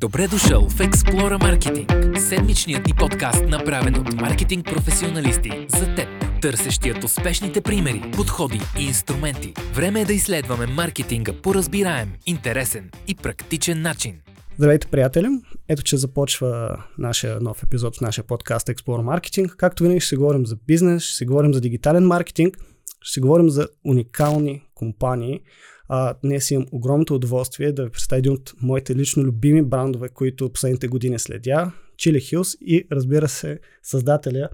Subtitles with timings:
[0.00, 6.08] Добре дошъл в Explora Marketing, седмичният ни подкаст, направен от маркетинг професионалисти за теб,
[6.42, 9.54] търсещият успешните примери, подходи и инструменти.
[9.74, 14.20] Време е да изследваме маркетинга по разбираем, интересен и практичен начин.
[14.56, 15.26] Здравейте, приятели!
[15.68, 19.56] Ето, че започва нашия нов епизод в нашия подкаст Explore Marketing.
[19.56, 22.58] Както винаги ще си говорим за бизнес, ще си говорим за дигитален маркетинг,
[23.00, 25.40] ще си говорим за уникални компании,
[25.88, 30.52] а, днес имам огромното удоволствие да ви представя един от моите лично любими брандове, които
[30.52, 31.72] последните години следя.
[31.98, 34.48] Chili Hills и разбира се създателя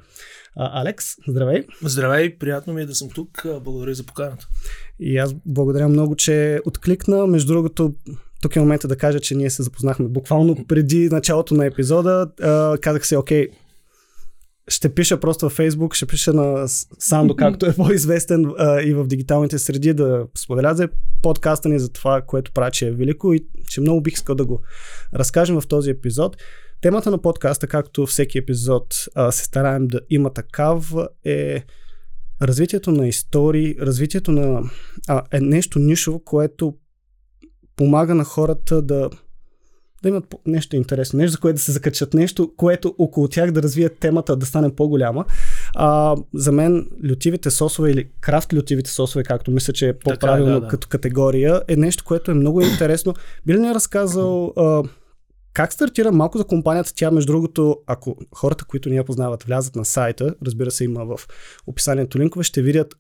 [0.57, 1.07] а, Алекс.
[1.29, 1.65] Здравей!
[1.83, 3.43] Здравей, приятно ми е да съм тук.
[3.65, 4.49] Благодаря за поканата.
[5.01, 7.27] И аз благодаря много, че откликна.
[7.27, 7.95] Между другото,
[8.43, 12.31] тук е момента да кажа, че ние се запознахме буквално преди началото на епизода.
[12.43, 13.49] А, казах се, окей,
[14.69, 16.69] ще пиша просто във Фейсбук, ще пиша на
[16.99, 20.89] Сандо, както е по-известен а, и в дигиталните среди, да споделя за
[21.23, 24.45] подкаста ни за това, което прави, че е велико и че много бих искал да
[24.45, 24.61] го
[25.15, 26.37] разкажем в този епизод.
[26.81, 31.63] Темата на подкаста, както всеки епизод а, се стараем да има такав, е
[32.43, 34.71] развитието на истории, развитието на
[35.09, 36.75] а, е нещо нишово, което
[37.77, 39.11] помага на хората да
[40.05, 43.63] да имат нещо интересно, нещо за което да се закачат, нещо, което около тях да
[43.63, 45.25] развият темата, да стане по-голяма.
[45.75, 50.61] А, за мен лютивите сосове или крафт лютивите сосове, както мисля, че е по-правилно така,
[50.61, 50.69] да, да.
[50.69, 53.15] като категория, е нещо, което е много интересно.
[53.47, 54.83] Би ли ни разказал а,
[55.55, 59.77] как стартира малко за компанията тя, между другото, ако хората, които ни я познават, влязат
[59.77, 61.21] на сайта, разбира се, има в
[61.67, 62.95] описанието линкове, ще видят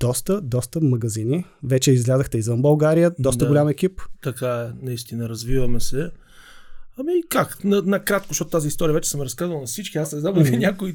[0.00, 1.44] доста, доста магазини.
[1.64, 4.00] Вече излязахте извън България, доста да, голям екип.
[4.22, 6.10] Така е, наистина, развиваме се.
[7.00, 7.64] Ами как?
[7.64, 9.98] Накратко, на защото тази история вече съм разказвал на всички.
[9.98, 10.58] Аз не знам дали mm-hmm.
[10.58, 10.94] някой,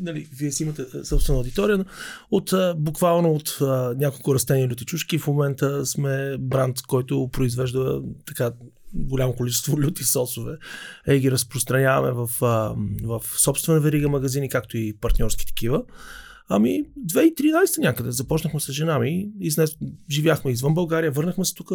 [0.00, 1.84] нали, вие си имате собствена аудитория, но
[2.30, 8.50] от, буквално от а, няколко растения люти чушки в момента сме бранд, който произвежда така
[8.94, 10.56] голямо количество люти сосове
[11.08, 15.82] и ги разпространяваме в, а, в собствена верига магазини, както и партньорски такива.
[16.48, 19.76] Ами, 2013 някъде започнахме с жена ми, изнес,
[20.10, 21.70] живяхме извън България, върнахме се тук,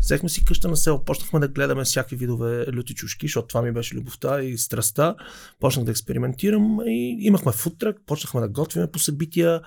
[0.00, 3.72] взехме си къща на село, почнахме да гледаме всякакви видове люти чушки, защото това ми
[3.72, 5.14] беше любовта и страста.
[5.60, 9.60] Почнах да експериментирам и имахме футтрак, почнахме да готвиме по събития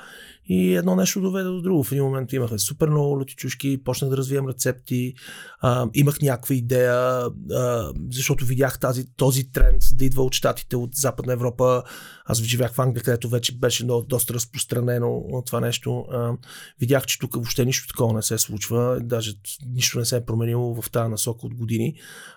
[0.47, 1.83] и едно нещо доведе до друго.
[1.83, 5.13] В един момент имахме супер много чушки, почнах да развивам рецепти,
[5.61, 6.95] а, имах някаква идея,
[7.51, 11.83] а, защото видях тази, този тренд да идва от щатите, от Западна Европа.
[12.25, 16.05] Аз живях в Англия, където вече беше много, доста разпространено това нещо.
[16.11, 16.31] А,
[16.79, 19.33] видях, че тук въобще нищо такова не се случва, даже
[19.73, 21.95] нищо не се е променило в тази насока от години.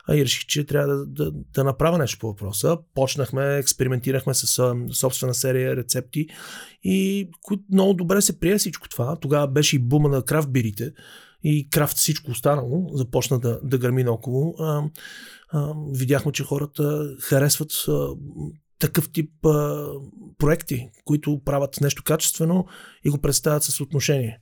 [0.08, 2.78] А и реших, че трябва да, да, да направя нещо по въпроса.
[2.94, 6.26] Почнахме, експериментирахме с собствена серия рецепти
[6.82, 7.30] и
[7.72, 9.16] много добре се прие всичко това.
[9.16, 10.92] Тогава беше и бума на крафт бирите
[11.42, 14.54] и крафт всичко останало започна да, да гърми наоколо.
[14.58, 14.82] А,
[15.48, 18.08] а, видяхме, че хората харесват а,
[18.78, 19.86] такъв тип а,
[20.38, 22.66] проекти, които правят нещо качествено
[23.04, 24.40] и го представят с отношение.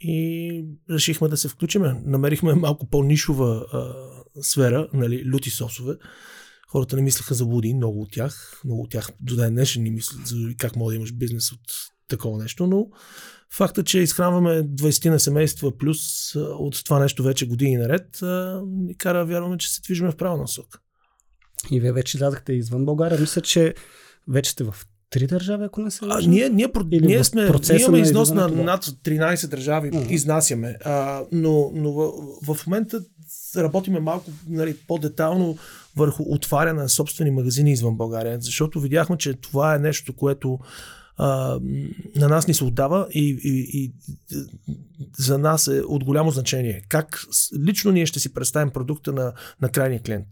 [0.00, 2.02] И решихме да се включиме.
[2.04, 3.94] Намерихме малко по-нишова а,
[4.42, 5.94] сфера, нали, люти сосове.
[6.68, 8.60] Хората не мислеха за луди, много от тях.
[8.64, 11.60] Много от тях до ден днешен не мислят за как може да имаш бизнес от
[12.08, 12.86] такова нещо, но
[13.54, 18.18] факта, че изхранваме 20 на семейства плюс от това нещо вече години наред,
[18.62, 20.78] ни кара вярваме, че се движиме в правилна насока.
[21.70, 23.20] И вие вече излязахте извън България.
[23.20, 23.74] Мисля, че
[24.28, 24.74] вече сте в
[25.10, 26.28] три държави, ако не се лъжа?
[26.28, 30.10] ние, ние, Или ние, сме, ние имаме износ на над 13 държави, mm.
[30.10, 32.12] изнасяме, а, но, но в,
[32.54, 33.00] в момента
[33.56, 35.56] работиме малко нали, по-детално
[35.96, 40.58] върху отваряне на собствени магазини извън България, защото видяхме, че това е нещо, което
[41.18, 43.92] на нас ни се отдава и, и, и
[45.18, 46.82] за нас е от голямо значение.
[46.88, 47.24] Как
[47.66, 50.26] лично ние ще си представим продукта на, на крайния клиент.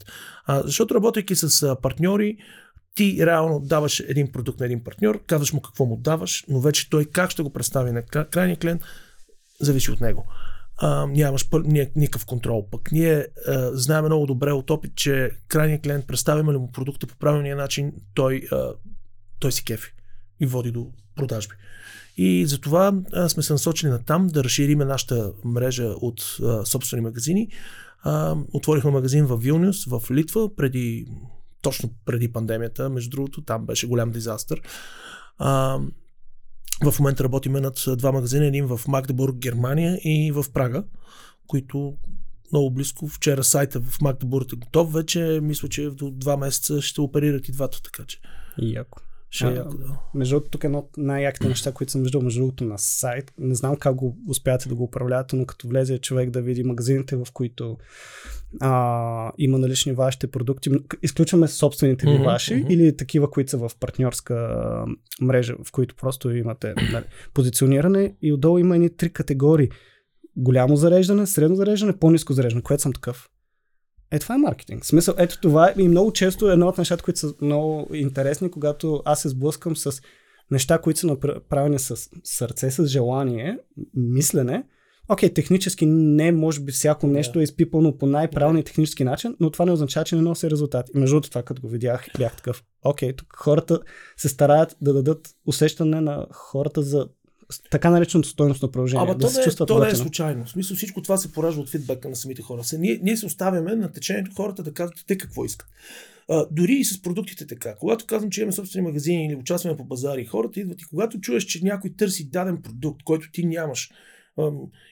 [0.46, 2.36] А, защото работейки с партньори,
[2.94, 6.90] ти реално даваш един продукт на един партньор, казваш му какво му даваш, но вече
[6.90, 8.82] той как ще го представи на крайния клиент,
[9.60, 10.26] зависи от него.
[10.76, 11.48] А, нямаш
[11.96, 12.68] никакъв контрол.
[12.70, 17.06] Пък ние а, знаем много добре от опит, че крайният клиент, представяме ли му продукта
[17.06, 18.72] по правилния начин, той, а,
[19.40, 19.92] той си кефи
[20.40, 21.54] и води до продажби.
[22.16, 22.92] И затова
[23.28, 27.48] сме се насочили на там да разшириме нашата мрежа от а, собствени магазини.
[28.02, 31.06] А, отворихме магазин в Вилнюс, в Литва, преди,
[31.62, 34.60] точно преди пандемията, между другото, там беше голям дизастър.
[35.38, 35.78] А,
[36.84, 40.84] в момента работиме над два магазина, един в Магдебург, Германия и в Прага,
[41.46, 41.94] които
[42.52, 43.08] много близко.
[43.08, 45.40] Вчера сайта в Магдебург е готов вече.
[45.42, 48.18] Мисля, че до два месеца ще оперират и двата, така че.
[48.58, 49.00] Яко.
[49.30, 49.98] Ще А, яко, да.
[50.14, 53.32] Между другото, тук е едно от най-яките неща, които съм виждал, между другото, на сайт.
[53.38, 57.16] Не знам как го успявате да го управлявате, но като влезе човек да види магазините,
[57.16, 57.78] в които
[58.60, 60.70] а, има налични вашите продукти,
[61.02, 62.66] изключваме собствените ви ваши мгм.
[62.70, 64.84] или такива, които са в партньорска а,
[65.20, 67.04] мрежа, в които просто имате нали,
[67.34, 69.68] позициониране и отдолу има едни три категории.
[70.36, 73.30] Голямо зареждане, средно зареждане, по-низко зареждане, което съм такъв.
[74.12, 74.84] Е, това е маркетинг.
[74.84, 78.50] В смисъл, ето това е и много често едно от нещата, които са много интересни,
[78.50, 80.02] когато аз се сблъскам с
[80.50, 83.58] неща, които са направени с сърце, с желание,
[83.94, 84.64] мислене.
[85.08, 89.64] Окей, технически не може би всяко нещо е изпипано по най-правилния технически начин, но това
[89.64, 90.92] не означава, че не носи резултати.
[90.94, 93.80] И Между другото, това като го видях, бях такъв, окей, тук хората
[94.16, 97.08] се стараят да дадат усещане на хората за
[97.70, 99.02] така нареченото стойностно приложение.
[99.02, 100.44] Ама да то, не, е- то не е случайно.
[100.44, 102.64] В смисъл всичко това се поражда от фидбека на самите хора.
[102.64, 105.68] Се, ние, ние се оставяме на течението хората да казват те какво искат.
[106.28, 107.74] А, дори и с продуктите така.
[107.74, 111.44] Когато казвам, че имаме собствени магазини или участваме по базари, хората идват и когато чуеш,
[111.44, 113.90] че някой търси даден продукт, който ти нямаш,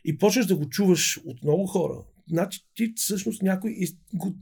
[0.05, 1.94] и почнеш да го чуваш от много хора,
[2.28, 3.76] значи ти всъщност някой
[4.14, 4.34] го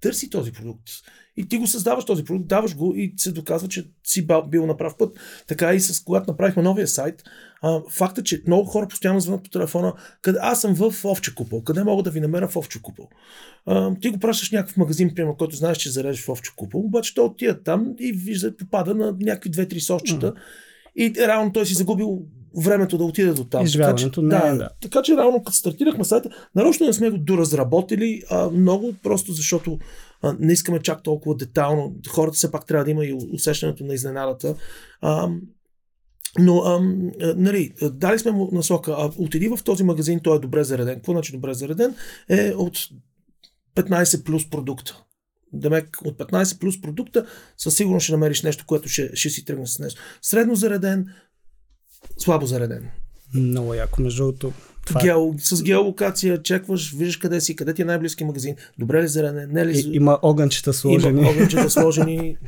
[0.00, 0.88] търси този продукт.
[1.36, 4.76] И ти го създаваш този продукт, даваш го и се доказва, че си бил на
[4.76, 5.18] прав път.
[5.46, 7.22] Така и с когато направихме новия сайт,
[7.62, 11.62] а, факта, че много хора постоянно звънят по телефона, къде аз съм в Овче купол,
[11.62, 13.08] къде мога да ви намеря в Овче купол.
[13.66, 17.14] А, ти го пращаш някакъв магазин, примерно, който знаеш, че зарежеш в Овче купол, обаче
[17.14, 20.34] той отива там и вижда, попада на някакви две-три соччета.
[20.98, 22.22] И реално той си загубил
[22.56, 23.64] времето да отиде до там.
[23.64, 24.68] Изживяването така, че, не е, да, да.
[24.82, 29.78] така че реално като стартирахме сайта, нарочно не сме го доразработили а, много, просто защото
[30.22, 31.94] а, не искаме чак толкова детайлно.
[32.08, 34.54] Хората все пак трябва да има и усещането на изненадата.
[35.00, 35.28] А,
[36.38, 36.80] но, а,
[37.36, 38.94] нали, дали сме му насока.
[38.98, 40.94] А, отиди в този магазин, той е добре зареден.
[40.94, 41.94] Какво значи добре зареден?
[42.28, 42.78] Е от
[43.76, 45.02] 15 плюс продукта.
[45.52, 47.26] Демек от 15 плюс продукта
[47.56, 50.00] със сигурност ще намериш нещо, което ще, ще си тръгне с нещо.
[50.22, 51.06] Средно зареден,
[52.18, 52.88] слабо зареден.
[53.34, 54.02] Много яко.
[54.02, 54.52] Между другото,
[54.86, 59.02] това е Гео, с геолокация чекваш, виждаш къде си, къде ти е най-близки магазин, добре
[59.02, 61.20] ли зареден, не ли И, има огънчета сложени.
[61.20, 62.36] Има огънчета сложени.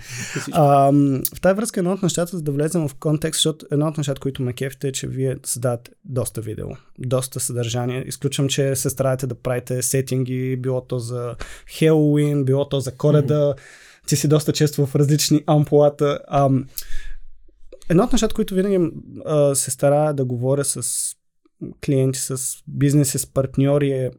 [0.53, 0.93] А,
[1.35, 4.21] в тази връзка едно от нещата, за да влезем в контекст, защото едно от нещата,
[4.21, 6.67] които ме кефите е, че вие създавате доста видео,
[6.99, 8.05] доста съдържание.
[8.07, 11.35] Изключвам, че се стараете да правите сетинги, било то за
[11.79, 13.55] Хелоуин, било то за коледа.
[14.07, 16.19] Ти си доста често в различни ампулата.
[16.29, 16.51] А,
[17.89, 18.91] едно от нещата, които винаги
[19.25, 20.83] а, се старая да говоря с
[21.85, 22.39] клиенти, с
[22.69, 24.11] бизнеси, с партньори е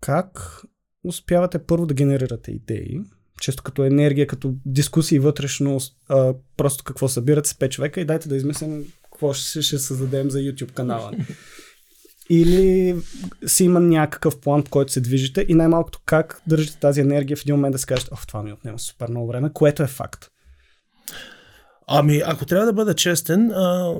[0.00, 0.62] как
[1.04, 3.00] успявате първо да генерирате идеи,
[3.40, 5.78] често като енергия, като дискусии вътрешно,
[6.08, 10.30] а, просто какво събирате с 5 човека и дайте да измислим какво ще, ще създадем
[10.30, 11.12] за YouTube канала.
[12.30, 12.96] Или
[13.46, 17.42] си има някакъв план, по който се движите и най-малкото как държите тази енергия в
[17.42, 20.30] един момент да си кажете, оф, това ми отнема супер много време, което е факт.
[21.88, 23.94] Ами, ако трябва да бъда честен, а,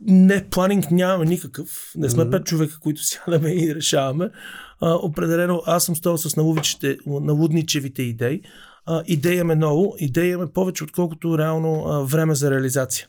[0.00, 1.92] не, планинг нямаме никакъв.
[1.96, 2.30] Не сме Мгм.
[2.30, 4.30] пет човека, които сядаме и решаваме.
[4.80, 6.36] А, определено, аз съм стал с
[7.06, 8.40] налудничевите идеи.
[8.86, 13.06] А, идеи имаме много, идеи имаме повече, отколкото реално а, време за реализация.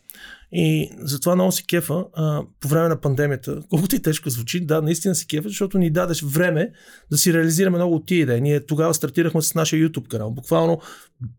[0.53, 4.81] И затова много си кефа а, по време на пандемията, колкото и тежко звучи, да,
[4.81, 6.71] наистина си кефа, защото ни дадеш време
[7.11, 8.41] да си реализираме много от тия идеи.
[8.41, 10.31] Ние тогава стартирахме с нашия YouTube канал.
[10.31, 10.81] Буквално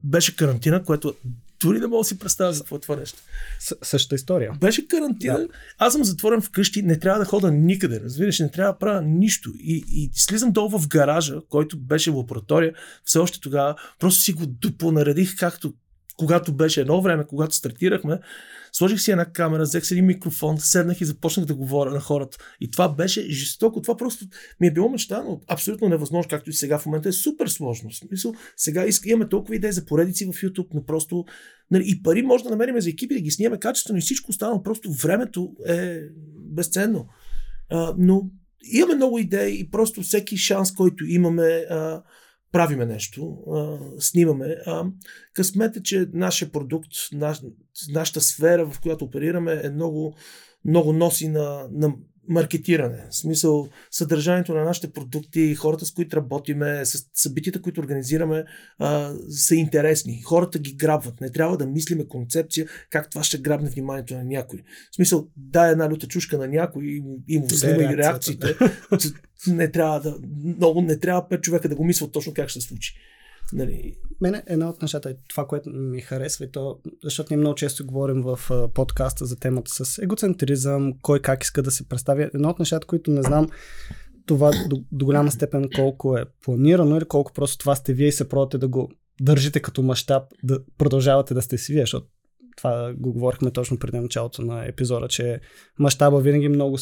[0.05, 1.15] беше карантина, което
[1.61, 3.19] дори не мога да си представя за какво е това нещо.
[3.61, 4.53] С- същата история.
[4.61, 5.39] Беше карантина.
[5.39, 5.49] Да.
[5.79, 9.51] Аз съм затворен вкъщи, не трябва да хода никъде, разбираш, не трябва да правя нищо.
[9.59, 12.73] И, и слизам долу в гаража, който беше лаборатория,
[13.05, 15.73] все още тогава, просто си го допонаредих както
[16.17, 18.19] когато беше едно време, когато стартирахме,
[18.73, 22.39] сложих си една камера, взех си един микрофон, седнах и започнах да говоря на хората.
[22.61, 23.83] И това беше жестоко.
[23.83, 24.25] Това просто
[24.61, 27.91] ми е било мечта, но абсолютно невъзможно, както и сега в момента е супер сложно.
[27.91, 31.25] В смисъл, сега имаме толкова идеи за поредици в YouTube, но просто
[31.71, 34.63] нали, и пари може да намерим за екипи, да ги снимаме качествено и всичко останало.
[34.63, 36.01] Просто времето е
[36.39, 37.07] безценно.
[37.71, 38.31] А, но
[38.65, 42.03] имаме много идеи и просто всеки шанс, който имаме, а,
[42.53, 44.57] правиме нещо, а, снимаме.
[44.67, 44.85] А,
[45.35, 47.41] късмет е, че нашия продукт, наш,
[47.89, 50.17] нашата сфера, в която оперираме, е много,
[50.65, 51.95] много носи на, на
[52.29, 53.07] маркетиране.
[53.11, 58.45] В смисъл, съдържанието на нашите продукти, хората с които работиме, с събитията, които организираме,
[58.79, 60.23] а, са интересни.
[60.23, 61.21] Хората ги грабват.
[61.21, 64.63] Не трябва да мислиме концепция как това ще грабне вниманието на някой.
[64.93, 68.55] В смисъл, дай една люта чушка на някой и, му- и му снима и реакциите.
[69.47, 72.67] не трябва да, много не трябва пет човека да го мислят точно как ще се
[72.69, 72.95] случи.
[73.53, 77.55] Нали, Мене една от нещата е това, което ми харесва и то, защото ние много
[77.55, 78.41] често говорим в
[78.75, 82.31] подкаста за темата с егоцентризъм, кой как иска да се представя.
[82.35, 83.49] Едно от нещата, които не знам
[84.27, 88.13] това до, до голяма степен колко е планирано или колко просто това сте вие и
[88.13, 88.91] се пробвате да го
[89.21, 92.07] държите като мащаб да продължавате да сте си вие, защото
[92.57, 95.41] това го говорихме точно преди началото на епизода, че
[95.79, 96.79] мащаба винаги много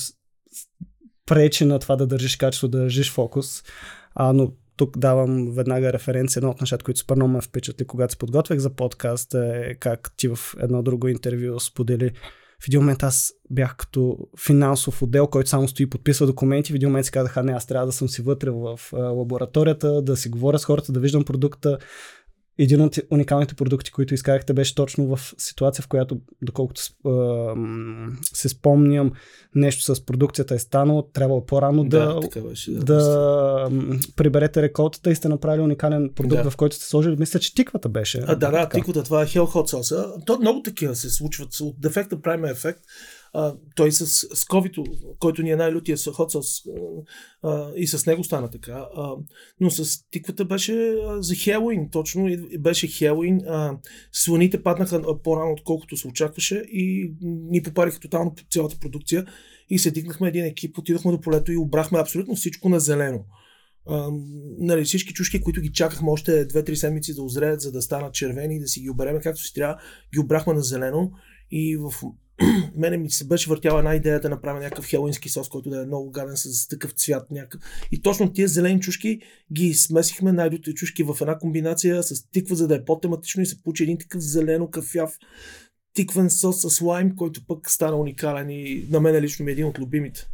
[1.27, 3.63] пречи на това да държиш качество, да държиш фокус.
[4.15, 6.41] А, но тук давам веднага референция.
[6.41, 10.13] Едно от нещата, които супер много ме впечатли, когато се подготвях за подкаст, е как
[10.17, 12.11] ти в едно друго интервю сподели.
[12.63, 16.73] В един момент аз бях като финансов отдел, който само стои и подписва документи.
[16.73, 20.03] В един момент си казах, а не, аз трябва да съм си вътре в лабораторията,
[20.03, 21.79] да си говоря с хората, да виждам продукта,
[22.63, 26.83] един от уникалните продукти, които изкарахте, беше точно в ситуация, в която, доколкото
[28.35, 29.13] се спомням,
[29.55, 33.71] нещо с продукцията е станало, трябва по-рано да, да, беше, да, да
[34.17, 36.51] приберете реколтата и сте направили уникален продукт, да.
[36.51, 37.17] в който сте сложили.
[37.17, 38.23] Мисля, че тиквата беше.
[38.27, 40.25] А, да, да, тиквата, това е Hell Hot Sauce.
[40.27, 41.61] То много такива се случват.
[41.61, 42.81] От дефекта правим ефект
[43.33, 44.85] а, той с, с COVID,
[45.19, 46.41] който ни е най-лютия ход с,
[47.43, 48.87] а, и с него стана така.
[48.97, 49.15] А,
[49.61, 53.41] но с тиквата беше а, за Хелуин, точно беше Хелуин.
[53.47, 53.79] А,
[54.13, 59.27] слоните паднаха по-рано, отколкото се очакваше и ни попариха тотално цялата продукция
[59.69, 63.25] и се дигнахме един екип, отидохме до полето и обрахме абсолютно всичко на зелено.
[63.87, 64.25] Uh,
[64.59, 68.57] нали, всички чушки, които ги чакахме още 2-3 седмици да озреят, за да станат червени
[68.57, 69.77] и да си ги обереме както си трябва,
[70.15, 71.11] ги обрахме на зелено
[71.51, 71.93] и в
[72.77, 75.87] мене ми се беше въртяла една идея да направя някакъв хелоински сос, който да е
[75.87, 77.31] много гаден с такъв цвят.
[77.31, 77.61] Някакъв.
[77.93, 79.21] И точно тия зелени чушки
[79.53, 83.63] ги смесихме най-лютите чушки в една комбинация с тиква, за да е по-тематично и се
[83.63, 85.19] получи един такъв зелено кафяв
[85.95, 89.67] тиквен сос с лайм, който пък стана уникален и на мен лично ми е един
[89.67, 90.29] от любимите.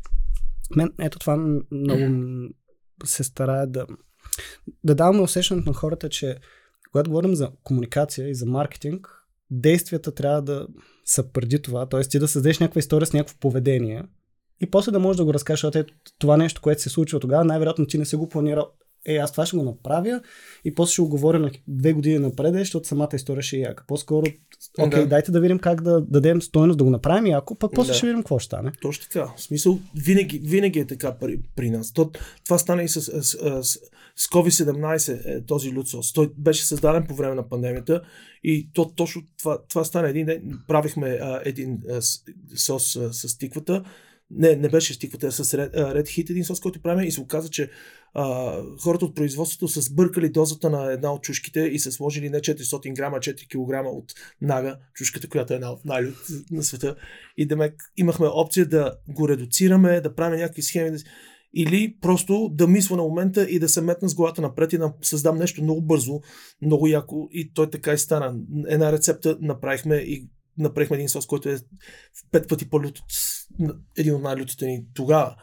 [0.77, 1.37] Мен, ето това
[1.71, 2.05] много
[3.05, 3.87] се старая да,
[4.85, 6.37] да даваме усещането на хората, че
[6.93, 9.16] когато говорим за комуникация и за маркетинг,
[9.51, 10.67] действията трябва да
[11.05, 12.01] са преди това, т.е.
[12.01, 14.03] ти да създадеш някаква история с някакво поведение
[14.61, 17.87] и после да можеш да го разкажеш, защото това нещо, което се случва тогава, най-вероятно
[17.87, 18.71] ти не си го планирал.
[19.07, 20.21] Е, аз това ще го направя
[20.65, 23.85] и после ще го говоря на две години напред, защото самата история ще е яка.
[23.87, 24.27] По-скоро,
[24.79, 25.07] окей, да.
[25.07, 27.95] дайте да видим как да дадем стойност, да го направим яко, пък после да.
[27.97, 28.73] ще видим какво ще стане.
[28.83, 29.33] Точно така.
[29.37, 31.93] В смисъл, винаги, винаги е така при, при нас.
[31.93, 32.11] То,
[32.45, 33.23] това стана и с, с,
[33.63, 33.79] с,
[34.17, 36.13] с COVID-17, е, този люцос.
[36.13, 38.03] Той беше създаден по време на пандемията
[38.45, 40.59] и то, точно това, това стана един ден.
[40.69, 42.01] Правихме а, един а,
[42.57, 43.85] сос а, с тиквата.
[44.31, 47.21] Не, не беше с тиквата, с Red, Red Heat един сос, който правим и се
[47.21, 47.71] оказа, че
[48.19, 52.41] а, хората от производството са сбъркали дозата на една от чушките и са сложили не
[52.41, 56.03] 400 грама, а 4 кг от нага, чушката, която е една от най
[56.51, 56.97] на света.
[57.37, 60.99] И да имахме опция да го редуцираме, да правим някакви схеми.
[61.55, 64.93] Или просто да мисля на момента и да се метна с главата напред и да
[65.03, 66.21] създам нещо много бързо,
[66.63, 68.35] много яко и той така и стана.
[68.69, 71.63] Една рецепта направихме и направихме един сос, който е в
[72.31, 73.13] пет пъти по-лют от
[73.97, 75.37] един от най-лютите ни тогава.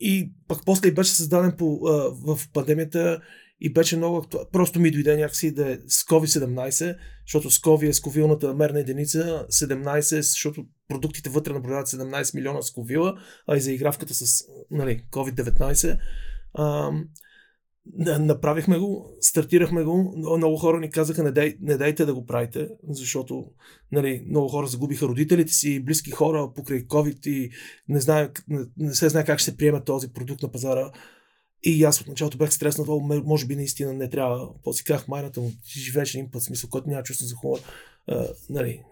[0.00, 3.20] И пък после беше създаден по, а, в пандемията
[3.60, 4.46] и беше много актуален.
[4.52, 10.20] Просто ми дойде някакси да е SCOVI 17, защото SCOVI е сковилната мерна единица, 17,
[10.20, 13.14] защото продуктите вътре наблюдават 17 милиона сковила,
[13.48, 15.98] а и заигравката с нали, COVID-19.
[16.54, 16.90] А,
[18.18, 22.68] направихме го, стартирахме го, много хора ни казаха не, дай, не дайте да го правите,
[22.88, 23.46] защото
[23.92, 27.50] нали, много хора загубиха родителите си, близки хора покрай COVID и
[27.88, 30.92] не, знае, не, не се знае как ще се приеме този продукт на пазара.
[31.62, 32.88] И аз от началото бях стреснат,
[33.24, 34.48] може би наистина не трябва.
[34.64, 37.58] После казах майната му, ти живееш един път, смисъл, който няма чувство за хумор.
[38.50, 38.82] Нали,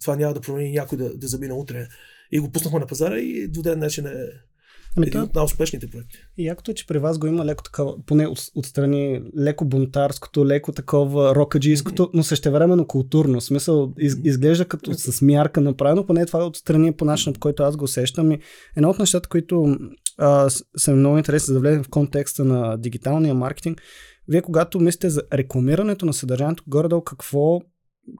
[0.00, 1.86] това няма да промени някой да, да забине утре.
[2.32, 4.26] И го пуснахме на пазара и до ден днешен е
[4.96, 6.18] Ами един от най-успешните проекти.
[6.38, 10.46] И якото е, че при вас го има леко такова, поне от, отстрани, леко бунтарското,
[10.46, 13.40] леко такова рокаджийското, но същевременно културно.
[13.40, 17.40] В смисъл, из, изглежда като с мярка направено, поне това е отстрани по начина, по
[17.40, 18.32] който аз го усещам.
[18.32, 18.38] И
[18.76, 19.76] едно от нещата, които
[20.18, 23.82] а, са много интересни да влезем в контекста на дигиталния маркетинг,
[24.28, 27.60] вие когато мислите за рекламирането на съдържанието, горе-долу какво,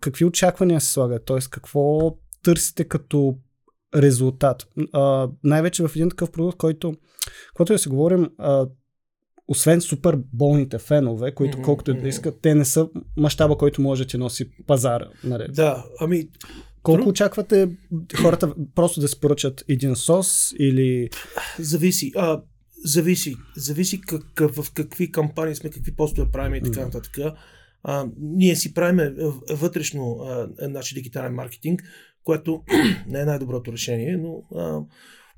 [0.00, 1.38] какви очаквания се слагат, т.е.
[1.50, 2.14] какво
[2.44, 3.38] търсите като
[3.96, 4.66] резултат.
[4.92, 6.94] А, най-вече в един такъв продукт, който,
[7.54, 8.66] когато да се говорим, а,
[9.48, 14.04] освен супер болните фенове, които mm-hmm, колкото да искат, те не са мащаба, който може
[14.04, 15.08] да ти носи пазара.
[15.24, 15.44] Нали?
[15.48, 16.28] Да, ами...
[16.82, 17.76] Колко очаквате
[18.16, 21.10] хората просто да споръчат един сос или...
[21.58, 22.12] Зависи.
[22.16, 22.42] А,
[22.84, 23.36] зависи.
[23.56, 27.18] Зависи как, в какви кампании сме, какви постове правим и така нататък.
[27.82, 29.14] А, ние си правим
[29.50, 31.82] вътрешно а, нашия дигитален маркетинг,
[32.24, 32.62] което
[33.08, 34.80] не е най-доброто решение, но а,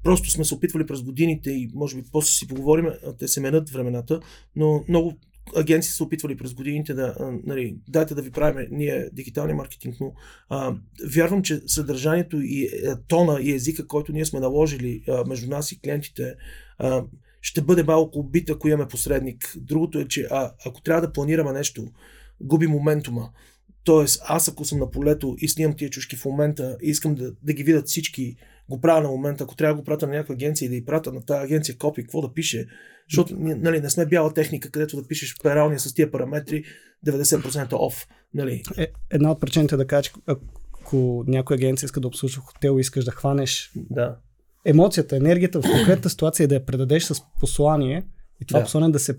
[0.03, 2.87] просто сме се опитвали през годините и може би после си поговорим,
[3.19, 4.21] те се менят времената,
[4.57, 5.15] но много
[5.57, 7.15] агенции са опитвали през годините да,
[7.45, 10.13] нали, дайте да ви правим ние дигиталния маркетинг, но
[10.49, 10.77] а,
[11.15, 15.51] вярвам, че съдържанието и а, е, тона и езика, който ние сме наложили а, между
[15.51, 16.35] нас и клиентите,
[16.79, 17.05] а,
[17.41, 19.57] ще бъде малко убит, ако имаме посредник.
[19.57, 21.87] Другото е, че а, ако трябва да планираме нещо,
[22.41, 23.31] губи моментума.
[23.87, 27.33] Тоест, аз ако съм на полето и снимам тия чушки в момента и искам да,
[27.43, 28.37] да ги видят всички,
[28.69, 30.85] го правя на момента, ако трябва да го пратя на някаква агенция и да и
[30.85, 32.67] пратя на тази агенция копи, какво да пише,
[33.11, 36.65] защото нали, не сме бяла техника, където да пишеш пералния с тия параметри
[37.07, 38.07] 90% оф.
[38.35, 38.63] Нали.
[38.77, 42.79] Е, една от причините е да кажа, че ако някоя агенция иска да обслужва хотел
[42.79, 44.17] и искаш да хванеш да.
[44.65, 48.07] емоцията, енергията в конкретната ситуация и да я предадеш с послание
[48.43, 48.65] и това Да.
[48.65, 49.19] послание да се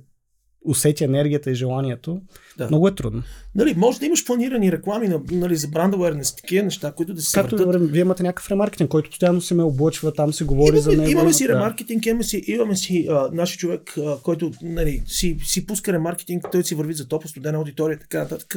[0.65, 2.21] усети енергията и желанието,
[2.57, 2.67] Да.
[2.67, 3.23] много е трудно.
[3.55, 7.21] Нали, може да имаш планирани реклами на, нали, за бранд awareness, такива неща, които да
[7.21, 7.75] се Както да въртат.
[7.75, 10.91] говорим, вие имате някакъв ремаркетинг, който постоянно се ме облъчва, там се говори Имаме, за
[10.91, 11.09] него.
[11.11, 11.53] имаме си Да.
[11.53, 16.45] ремаркетинг, имаме си, имаме си а, наши човек, а, който нали, си, си пуска ремаркетинг,
[16.51, 18.55] той си върви за топа, студена аудитория така нататък.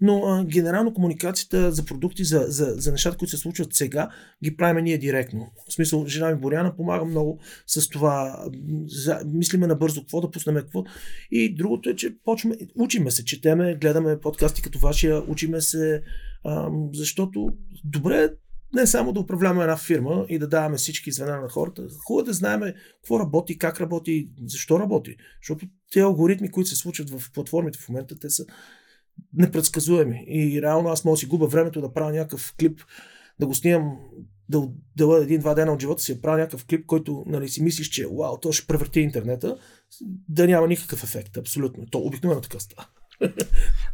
[0.00, 4.08] Но а, генерално комуникацията за продукти, за, за, за нещата, които се случват сега,
[4.44, 5.52] ги правим ние директно.
[5.68, 8.44] В смисъл, жена ми Боряна помага много с това.
[8.86, 10.84] За, мислиме набързо какво да пуснем, какво.
[11.30, 16.02] И другото е, че почваме, учиме се, четеме, гледаме подкасти като вашия, учиме се,
[16.44, 17.48] а, защото
[17.84, 18.28] добре е
[18.74, 22.24] не само да управляваме една фирма и да даваме всички звена на хората, хубаво е
[22.24, 22.60] да знаем
[22.94, 25.16] какво работи, как работи, защо работи.
[25.42, 28.46] Защото тези алгоритми, които се случват в платформите в момента, те са
[29.34, 30.24] непредсказуеми.
[30.28, 32.80] И реално аз мога да си губа времето да правя някакъв клип,
[33.40, 33.98] да го снимам,
[34.48, 37.88] да отделя един-два дена от живота си, да правя някакъв клип, който нали, си мислиш,
[37.88, 39.58] че вау, то ще превърти интернета,
[40.28, 41.36] да няма никакъв ефект.
[41.36, 41.86] Абсолютно.
[41.86, 42.88] То обикновено така става.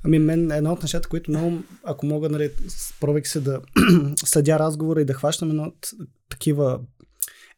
[0.04, 2.50] Ами мен една от нещата, които много, ако мога, нали,
[3.00, 3.60] пробвайки се да
[4.16, 5.90] съдя разговора и да хващам едно от
[6.28, 6.80] такива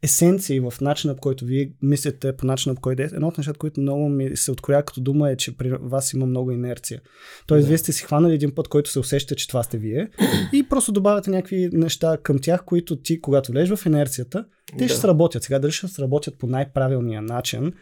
[0.04, 3.04] есенции в начина, по който вие мислите, по начина, по който е.
[3.04, 6.26] Едно от нещата, които много ми се откроя като дума е, че при вас има
[6.26, 7.00] много инерция.
[7.46, 7.68] Тоест, Да.
[7.68, 10.08] вие сте си хванали един път, който се усеща, че това сте вие
[10.52, 14.44] и просто добавяте някакви неща към тях, които ти, когато влезеш в инерцията,
[14.78, 15.00] те ще Да.
[15.00, 15.42] сработят.
[15.42, 17.73] Сега дали ще сработят по най-правилния начин,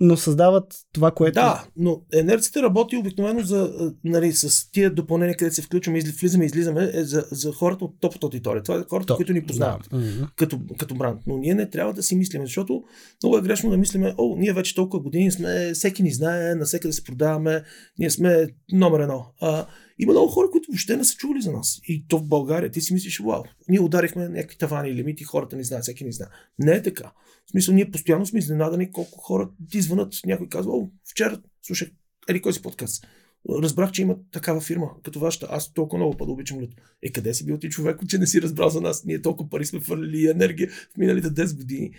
[0.00, 1.34] но създават това, което...
[1.34, 6.44] Да, но енерцията работи обикновено за, нали, с тия допълнения, където се включваме, изли- влизаме
[6.44, 8.62] и излизаме, е за, за хората от топата аудитория.
[8.62, 10.28] Това е хората, То- които ни познават Да.
[10.36, 11.20] Като, като бранд.
[11.26, 12.82] Но ние не трябва да си мислиме, защото
[13.22, 16.92] много е грешно да мислиме, о, ние вече толкова години сме, всеки ни знае, навсекъде
[16.92, 17.62] се продаваме,
[17.98, 19.26] ние сме номер едно.
[19.40, 19.66] А,
[19.98, 21.80] има много хора, които въобще не са чували за нас.
[21.84, 22.70] И то в България.
[22.70, 26.28] Ти си мислиш, вау, ние ударихме някакви тавани лимити, хората не знаят, всеки ни знае.
[26.58, 27.12] Не е така.
[27.46, 31.88] В смисъл, ние постоянно сме изненадани колко хора ти звънат, някой казва, о, вчера слушах,
[32.28, 33.06] ели кой си подкаст.
[33.48, 35.46] Разбрах, че има такава фирма, като вашата.
[35.50, 36.76] Аз толкова много път обичам лято.
[37.02, 39.04] Е, къде си бил ти човек, че не си разбрал за нас?
[39.04, 41.90] Ние толкова пари сме фърлили и енергия в миналите 10 години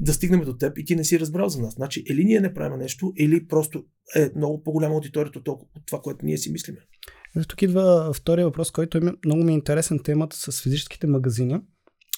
[0.00, 1.74] да стигнем до теб и ти не си разбрал за нас.
[1.74, 3.84] Значи, или ние не правим нещо, или просто
[4.16, 6.78] е много по-голяма аудиторията от това, което ние си мислиме.
[7.48, 11.60] Тук идва втория въпрос, който е много ми е интересен темата с физическите магазини,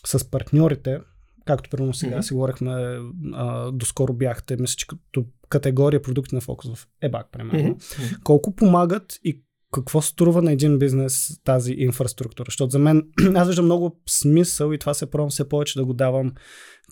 [0.07, 0.99] с партньорите,
[1.45, 2.23] както примерно сега Мгм.
[2.23, 2.99] си говорихме,
[3.33, 7.77] а, доскоро бяхте, мисля, че като категория продукти на фокус в ЕБАК, примерно.
[8.25, 12.47] Колко помагат и какво струва на един бизнес тази инфраструктура?
[12.49, 13.03] Защото за мен,
[13.35, 16.33] аз виждам много смисъл и това се пробвам все повече да го давам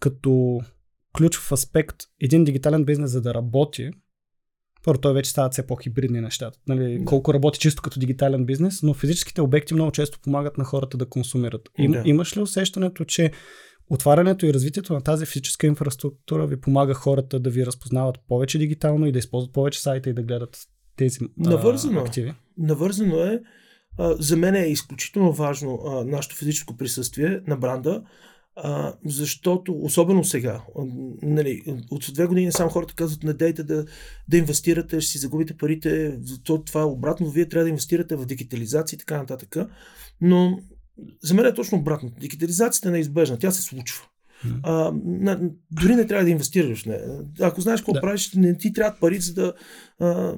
[0.00, 0.60] като
[1.16, 1.96] ключов аспект.
[2.20, 3.90] Един дигитален бизнес, за да работи,
[4.84, 6.58] първо той вече стават все по-хибридни нещата.
[6.68, 7.04] Нали, Да.
[7.04, 11.06] колко работи чисто като дигитален бизнес, но физическите обекти много често помагат на хората да
[11.06, 11.68] консумират.
[11.78, 12.02] Им, Да.
[12.04, 13.30] Имаш ли усещането, че
[13.90, 19.06] отварянето и развитието на тази физическа инфраструктура ви помага хората да ви разпознават повече дигитално
[19.06, 20.58] и да използват повече сайта и да гледат
[20.96, 22.00] тези а, Навързано.
[22.00, 22.34] активи?
[22.58, 23.40] Навързано е.
[23.98, 28.02] А, за мен е изключително важно а, нашето физическо присъствие на бранда,
[28.62, 30.62] а, защото, особено сега,
[31.22, 33.84] нали, от две години само хората казват, не дейте да,
[34.28, 38.26] да инвестирате, ще си загубите парите, то, това е обратно, вие трябва да инвестирате в
[38.26, 39.56] дигитализация и така нататък.
[40.20, 40.60] Но
[41.22, 42.10] за мен е точно обратно.
[42.20, 44.04] Дигитализацията е неизбежна, тя се случва.
[44.62, 47.00] А, на, дори не трябва да инвестираш в нея.
[47.40, 48.00] Ако знаеш какво Да.
[48.00, 49.52] правиш, не ти трябват пари, за да.
[50.00, 50.34] А,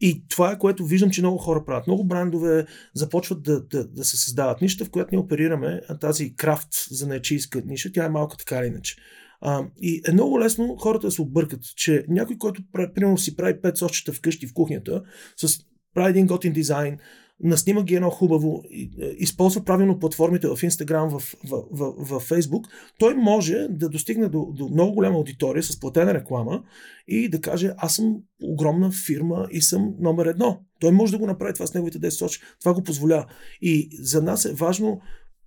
[0.00, 1.86] и това е което виждам, че много хора правят.
[1.86, 4.60] Много брандове започват да, да, да се създават.
[4.60, 8.58] Нища, в която ние оперираме, а тази крафт за нечийска ниша, тя е малка така
[8.58, 8.96] или иначе.
[9.40, 13.60] А, и е много лесно хората да се объркат, че някой, който примерно си прави
[13.60, 15.02] пет сочета вкъщи в кухнята,
[15.36, 15.58] с,
[15.94, 16.98] прави един готин дизайн,
[17.44, 22.66] наснима ги едно хубаво, е, използва правилно платформите в Instagram, в, в, в, в Facebook,
[22.98, 26.62] той може да достигне до, до много голяма аудитория с платена реклама
[27.08, 30.60] и да каже, аз съм огромна фирма и съм номер едно.
[30.80, 32.40] Той може да го направи това с неговите 10 сочи.
[32.60, 33.26] Това го позволява.
[33.62, 35.00] И за нас е важно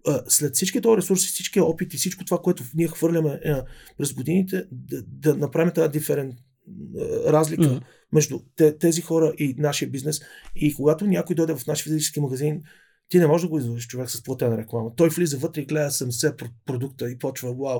[0.07, 3.63] а, след всички този ресурси, всички опити, всичко това, което ние хвърляме а,
[3.97, 6.33] през годините, да, да направим тази диферент
[7.27, 7.77] разлика Мгм.
[8.13, 10.21] между те, тези хора и нашия бизнес.
[10.55, 12.61] И когато някой дойде в наш физически магазин,
[13.13, 14.91] ти не можеш да го излъжеш човек с платена реклама.
[14.95, 17.79] Той влиза вътре и гледа 70 продукта и почва, вау,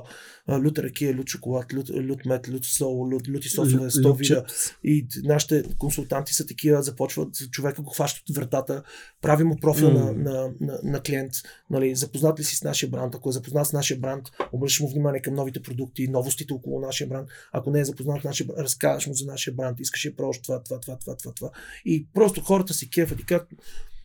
[0.62, 4.44] люта ракия, лют шоколад, лют, лют мед, лют сол, лют, люти сосове, 100 вида.
[4.84, 8.82] И нашите консултанти са такива, започват, човека го хваща от вратата,
[9.20, 9.92] прави му профил mm.
[9.92, 11.32] на, на, на, на, клиент,
[11.70, 14.88] нали, запознат ли си с нашия бранд, ако е запознат с нашия бранд, обръщаш му
[14.88, 18.58] внимание към новите продукти, новостите около нашия бранд, ако не е запознат с нашия бранд,
[18.58, 21.50] разказваш му за нашия бранд, искаш да пробваш това, това, това, това, това, това.
[21.84, 23.48] И просто хората си кефат и как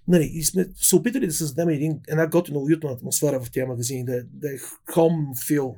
[0.09, 4.05] Нали, и сме се опитали да създадем един, една готина уютна атмосфера в тези магазини,
[4.05, 4.57] да, да е
[4.95, 5.75] home feel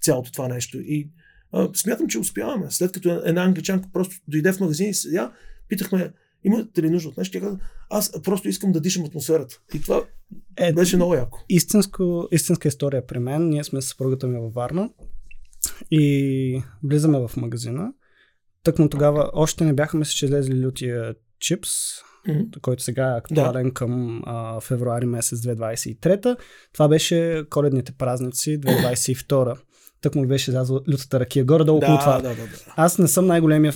[0.00, 0.78] цялото това нещо.
[0.80, 1.10] И
[1.52, 2.66] а, смятам, че успяваме.
[2.70, 5.32] След като една англичанка просто дойде в магазин и седя,
[5.68, 6.12] питахме,
[6.44, 7.38] имате ли нужда от нещо?
[7.38, 7.58] Тя каза,
[7.90, 9.60] аз просто искам да дишам атмосферата.
[9.74, 10.04] И това
[10.56, 11.44] е, беше много яко.
[11.48, 13.48] Истинско, истинска история при мен.
[13.48, 14.90] Ние сме с съпругата ми във Варна
[15.90, 17.92] и влизаме в магазина.
[18.62, 21.70] Тъкмо тогава още не бяхме се излезли лютия чипс,
[22.28, 22.60] mm-hmm.
[22.60, 23.74] който сега е актуален да.
[23.74, 26.36] към а, февруари месец 2023.
[26.72, 29.56] Това беше коледните празници 2022.
[30.00, 31.44] Тък му беше излязла лютата ракия.
[31.44, 32.20] Горе-долу да, това.
[32.20, 32.48] Да, да, да.
[32.76, 33.74] Аз не съм най-големия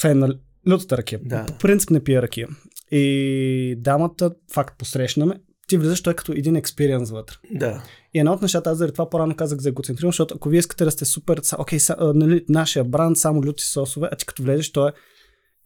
[0.00, 0.34] фен на
[0.70, 1.20] лютата ракия.
[1.24, 1.46] Да.
[1.46, 2.48] По принцип не пия ракия.
[2.90, 5.34] И дамата, факт, посрещнаме,
[5.68, 7.36] ти влизаш той като един експириенс вътре.
[7.50, 7.82] Да.
[8.14, 10.84] И едно от нещата, аз заради това по-рано казах за егоцентриран, защото ако вие искате
[10.84, 14.72] да сте супер, окей, са, нали, нашия бранд, само люти сосове, а ти като влезеш,
[14.72, 14.92] той е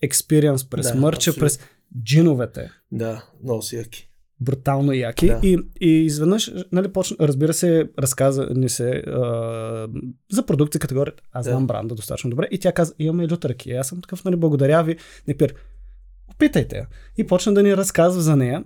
[0.02, 1.40] експириенс през да, мърча, абсолютно.
[1.40, 1.60] през
[2.02, 2.70] джиновете.
[2.92, 4.10] Да, много си яки.
[4.40, 5.26] Брутално яки.
[5.26, 5.40] Да.
[5.42, 9.88] И, и изведнъж, нали, почна, разбира се, разказа ни се а,
[10.32, 11.14] за продукти категория.
[11.32, 11.50] Аз да.
[11.50, 12.48] знам бранда достатъчно добре.
[12.50, 13.70] И тя каза, имаме лютръки.
[13.70, 14.96] И аз съм такъв, нали, благодаря ви.
[15.28, 15.54] Не пир.
[16.28, 16.86] Опитайте.
[17.16, 18.64] И почна да ни разказва за нея.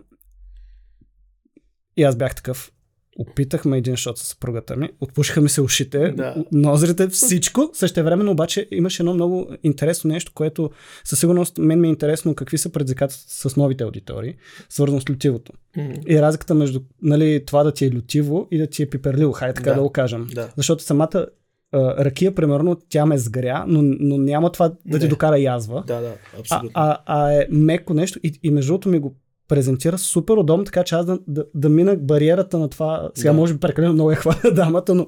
[1.97, 2.73] И аз бях такъв,
[3.19, 6.45] опитахме един шот с съпругата ми, отпушиха ми се ушите, да.
[6.53, 7.71] нозрите, всичко.
[7.73, 10.71] Същевременно обаче имаше едно много интересно нещо, което
[11.05, 14.35] със сигурност мен ми е интересно какви са предизвикателства с новите аудитории,
[14.69, 15.53] свързано с лютивото.
[15.77, 16.07] Mm-hmm.
[16.07, 19.55] И разликата между нали, това да ти е лютиво и да ти е пиперливо, хай
[19.55, 20.27] така да, да го кажем.
[20.35, 20.49] Да.
[20.57, 21.27] Защото самата
[21.73, 24.99] а, ракия, примерно, тя ме сгря, но, но няма това да Не.
[24.99, 25.85] ти докара язва.
[25.87, 26.71] Да, да, абсолютно.
[26.75, 29.15] А, а, а е меко нещо и, и между другото ми го
[29.49, 33.11] презентира супер удобно, така че аз да, да, да мина бариерата на това.
[33.15, 33.39] Сега да.
[33.39, 35.07] може би прекалено много е хваля дамата, но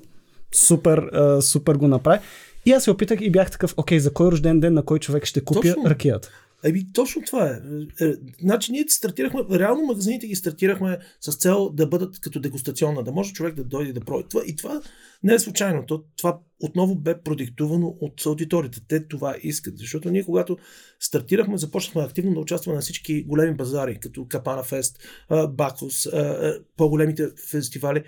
[0.54, 2.18] супер, а, супер го направи.
[2.66, 5.24] И аз се опитах и бях такъв, окей, за кой рожден ден на кой човек
[5.24, 5.84] ще купя Точно.
[5.86, 6.30] ракията?
[6.64, 7.60] Еми, точно това е.
[8.04, 8.12] е.
[8.40, 13.32] Значи ние стартирахме, реално магазините ги стартирахме с цел да бъдат като дегустационна, да може
[13.32, 14.28] човек да дойде да пробва.
[14.28, 14.80] Това, и това
[15.22, 15.86] не е случайно.
[15.86, 18.80] То, това отново бе продиктувано от аудиторията.
[18.88, 19.78] Те това искат.
[19.78, 20.56] Защото ние, когато
[21.00, 24.98] стартирахме, започнахме активно да участваме на всички големи базари, като Капана Фест,
[25.48, 26.08] Бакус,
[26.76, 28.04] по-големите фестивали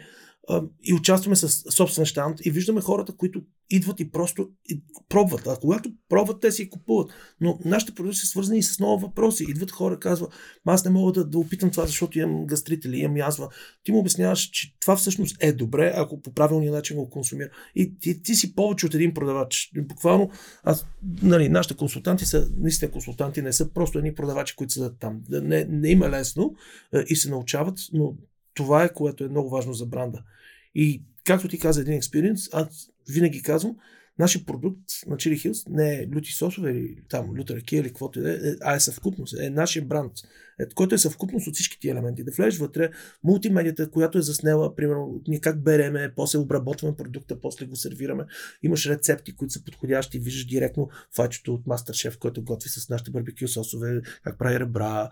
[0.85, 5.47] и участваме с собствен щанд и виждаме хората, които идват и просто и пробват.
[5.47, 7.11] А когато пробват, те си купуват.
[7.41, 9.47] Но нашите продукти са свързани и с много въпроси.
[9.49, 10.33] Идват хора, казват,
[10.65, 13.49] аз не мога да, да опитам това, защото имам гастрит или имам язва.
[13.85, 17.51] Ти му обясняваш, че това всъщност е добре, ако по правилния начин го консумира.
[17.75, 19.71] И ти, ти си повече от един продавач.
[19.89, 20.31] Буквално,
[20.63, 20.87] аз,
[21.23, 25.21] нали, нашите консултанти са, наистина консултанти, не са просто едни продавачи, които са там.
[25.29, 26.55] Не, не има лесно
[27.09, 28.15] и се научават, но
[28.55, 30.23] това е което е много важно за бранда.
[30.81, 33.77] И както ти каза един експириенс, аз винаги казвам,
[34.19, 38.19] Нашия продукт на Chili Hills не е люти сосове или там люта ракия или каквото
[38.19, 40.13] и да е, а е съвкупност, е нашия бранд,
[40.75, 42.25] който е съвкупност от всички тия елементи.
[42.25, 42.91] Да влезеш вътре,
[43.25, 48.25] мултимедията, която е заснела, примерно, ние как береме, после обработваме продукта, после го сервираме.
[48.63, 53.49] Имаш рецепти, които са подходящи, виждаш директно фачето от MasterChef, който готви с нашите барбекю
[53.49, 55.11] сосове, как прави ребра.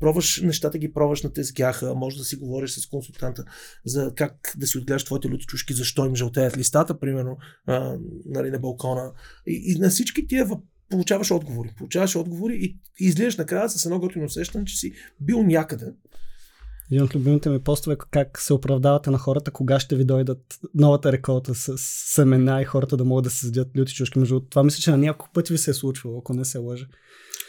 [0.00, 3.44] Пробваш нещата, ги пробваш на тезгяха, може да си говориш с консултанта
[3.84, 7.38] за как да си отгледаш твоите люти чушки, защо им жълтеят листата, примерно.
[7.66, 9.12] А, нали, на балкона.
[9.46, 10.46] И, и на всички тия
[10.90, 11.70] получаваш отговори.
[11.78, 12.64] Получаваш отговори и,
[13.00, 15.86] и излизаш накрая с едно готино усещане, че си бил някъде.
[16.92, 20.58] Един от любимите ми постове е как се оправдавате на хората, кога ще ви дойдат
[20.74, 21.74] новата реколта с
[22.14, 24.18] семена и хората да могат да се съдят люти чушки.
[24.18, 26.86] Между това мисля, че на няколко пъти ви се е случвало, ако не се лъжа.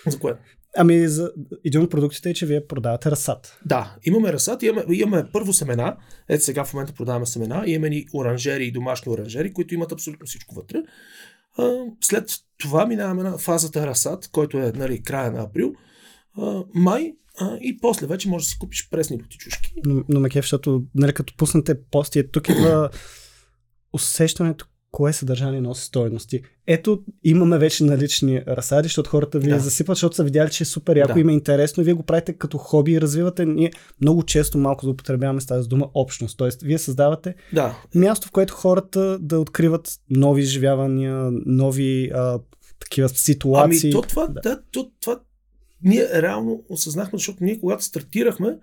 [0.07, 0.33] За кое?
[0.77, 1.31] Ами, за...
[1.65, 3.59] един от продуктите е, че вие продавате разсад.
[3.65, 5.97] Да, имаме разсад, имаме, имаме първо семена.
[6.29, 7.63] Ето сега в момента продаваме семена.
[7.65, 10.77] Имаме ни оранжери и домашни оранжери, които имат абсолютно всичко вътре.
[11.57, 12.29] А, след
[12.61, 15.73] това минаваме на фазата разсад, който е нали, края на април.
[16.37, 19.73] А, май а, и после вече можеш да си купиш пресни чушки.
[19.85, 22.89] Но, но ме кеф, защото нали, като пуснете пости, тук идва
[23.93, 26.41] усещането, кое съдържание носи стоености.
[26.67, 29.59] Ето, имаме вече налични разсади, защото хората ви да.
[29.59, 31.19] засипват, защото са видяли, че е супер яко, да.
[31.19, 33.45] им е интересно вие го правите като хоби и развивате.
[33.45, 36.37] Ние много често малко злоупотребяваме с тази дума общност.
[36.37, 37.75] Тоест, вие създавате да.
[37.95, 42.39] място, в което хората да откриват нови изживявания, нови а,
[42.79, 43.91] такива ситуации.
[43.93, 44.41] Ами, то това, да.
[44.41, 45.19] Да, то, това
[45.83, 48.57] ние реално осъзнахме, защото ние когато стартирахме,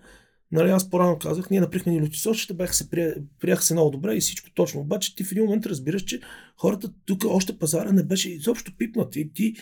[0.52, 4.14] Нали, аз по-рано казах, ние наприхме ни лютисочета, бяха се, прия, приеха се много добре
[4.14, 4.80] и всичко точно.
[4.80, 6.20] Обаче ти в един момент разбираш, че
[6.56, 9.16] хората тук още пазара не беше изобщо пипнат.
[9.16, 9.54] И ти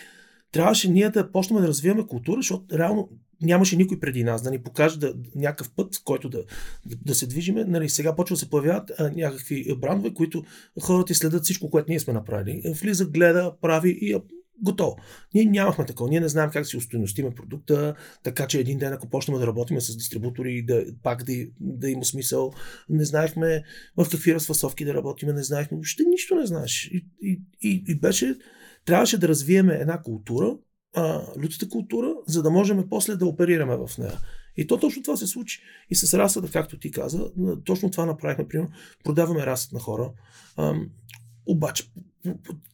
[0.51, 3.09] трябваше ние да почнем да развиваме култура, защото реално
[3.41, 6.43] нямаше никой преди нас да ни покаже да, някакъв път, който да,
[6.85, 7.65] да, да се движиме.
[7.65, 10.43] Нали, сега почва да се появяват а, някакви брандове, които
[10.81, 12.61] хората следят всичко, което ние сме направили.
[12.81, 14.15] Влиза, гледа, прави и
[14.63, 14.97] готово.
[15.33, 16.09] Ние нямахме такова.
[16.09, 19.81] Ние не знаем как си устойностиме продукта, така че един ден, ако почнем да работим
[19.81, 22.53] с дистрибутори, да, пак да, да има смисъл.
[22.89, 23.63] Не знаехме
[23.97, 25.77] в какви разфасовки да работиме, не знаехме.
[25.77, 26.89] Въобще нищо не знаеш.
[26.93, 28.35] И, и, и, и беше,
[28.85, 30.57] трябваше да развиеме една култура,
[30.95, 34.19] а, людската култура, за да можем после да оперираме в нея.
[34.57, 35.61] И то точно това се случи.
[35.89, 37.31] И с расата, както ти каза,
[37.65, 38.47] точно това направихме.
[38.47, 38.71] Примерно,
[39.03, 40.11] продаваме расата на хора.
[40.55, 40.75] А,
[41.45, 41.83] обаче,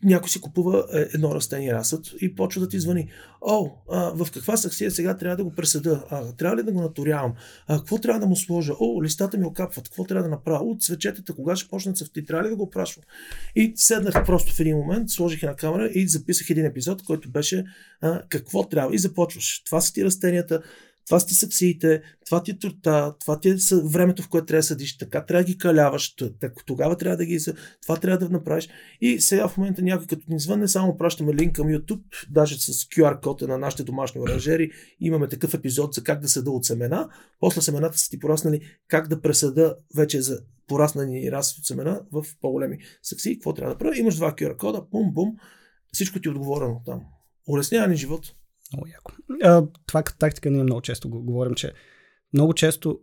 [0.04, 3.10] някой си купува е, едно растение расът и почва да ти звъни.
[3.42, 6.06] О, а, в каква саксия сега трябва да го пресъда?
[6.10, 7.34] А, трябва ли да го наторявам?
[7.68, 8.74] А, какво трябва да му сложа?
[8.80, 9.86] О, листата ми окапват.
[9.86, 10.64] Какво трябва да направя?
[10.64, 12.26] От цвечетата, кога ще почнат цъфти?
[12.26, 13.04] Трябва ли да го опрашвам?
[13.56, 17.66] И седнах просто в един момент, сложих една камера и записах един епизод, който беше
[18.02, 18.96] а, какво трябва.
[18.96, 19.62] И започваш.
[19.66, 20.62] Това са ти растенията,
[21.06, 24.60] това са ти саксиите, това ти е турта, това ти е времето, в което трябва
[24.60, 26.16] да съдиш, така трябва да ги каляваш,
[26.66, 27.40] тогава трябва да ги
[27.82, 28.70] това трябва да направиш.
[29.02, 32.74] И сега в момента някой като ни звънне, само пращаме линк към YouTube, даже с
[32.74, 37.10] QR код на нашите домашни оранжери, имаме такъв епизод за как да съда от семена,
[37.40, 42.26] после семената са ти пораснали, как да пресъда вече за пораснани раз от семена в
[42.42, 43.98] по-големи сакси, какво трябва да правя.
[43.98, 45.36] Имаш два QR кода, бум-бум,
[45.94, 47.02] всичко ти е отговорено там.
[47.48, 48.36] Улеснява ни живот.
[48.74, 49.12] Много яко.
[49.44, 51.74] А, това като тактика ние много често го говорим, че
[52.34, 53.00] много често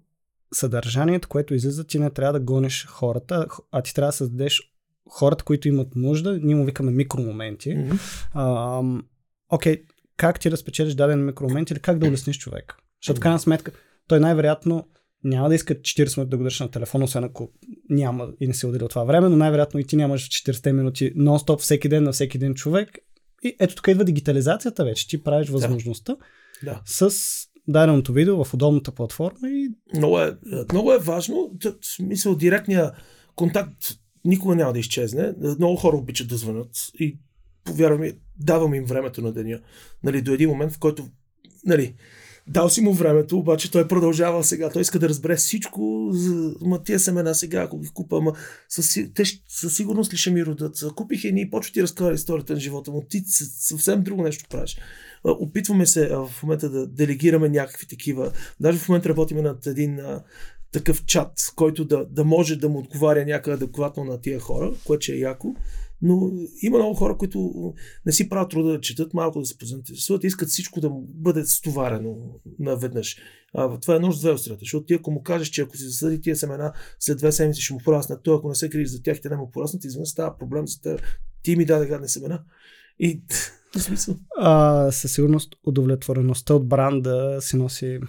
[0.54, 4.72] съдържанието, което излиза, ти не трябва да гониш хората, а ти трябва да създадеш
[5.10, 7.68] хората, които имат нужда, ние му викаме микромоменти.
[7.68, 9.02] Mm-hmm.
[9.48, 9.82] Окей,
[10.16, 12.76] как ти да спечелиш даден микромомент или как да улесниш човек?
[13.02, 13.72] Защото в крайна сметка
[14.08, 14.88] той най-вероятно
[15.24, 17.50] няма да иска 40 минути да го държиш на телефона, освен ако
[17.90, 21.14] няма и не се отдели от това време, но най-вероятно и ти нямаш 40 минути
[21.14, 22.98] нон-стоп всеки ден на всеки ден човек
[23.42, 25.08] и ето тук идва дигитализацията вече.
[25.08, 26.16] Ти правиш възможността
[26.62, 26.80] да.
[26.84, 27.10] с
[27.68, 29.68] даденото видео в удобната платформа и...
[29.96, 30.36] Много е,
[30.72, 31.50] много е важно.
[31.96, 32.92] Смисъл, директния
[33.36, 33.84] контакт
[34.24, 35.32] никога няма да изчезне.
[35.58, 37.18] Много хора обичат да звънят и
[37.64, 39.60] повярвам давам им времето на деня.
[40.02, 41.08] Нали, до един момент, в който
[41.66, 41.94] нали,
[42.50, 44.70] Дал си му времето, обаче той продължава сега.
[44.70, 46.12] Той иска да разбере всичко.
[46.60, 48.32] Ма тия семена сега, ако ги купа, ма
[48.68, 50.84] със, те със сигурност ли ще ми родат?
[50.96, 53.06] Купих едни и почва ти разказва историята на живота му.
[53.08, 53.22] Ти
[53.58, 54.78] съвсем друго нещо правиш.
[55.24, 58.32] Опитваме се в момента да делегираме някакви такива.
[58.60, 60.00] Даже в момента работиме над един
[60.72, 65.12] такъв чат, който да, да може да му отговаря някъде адекватно на тия хора, което
[65.12, 65.54] е яко.
[66.02, 66.30] Но
[66.62, 67.52] има много хора, които
[68.06, 72.16] не си правят труда да четат, малко да се позаинтересуват, искат всичко да бъде стоварено
[72.58, 73.16] наведнъж.
[73.54, 75.84] А, това е нож с две острията, защото ти ако му кажеш, че ако си
[75.84, 79.02] засъди тия семена, след две седмици ще му пораснат, той ако не се криеш за
[79.02, 81.02] тях, те не му пораснат, извън става проблем за теб.
[81.42, 82.42] Ти ми даде гадни семена.
[82.98, 83.22] И.
[84.38, 88.00] А, със сигурност удовлетвореността от бранда си носи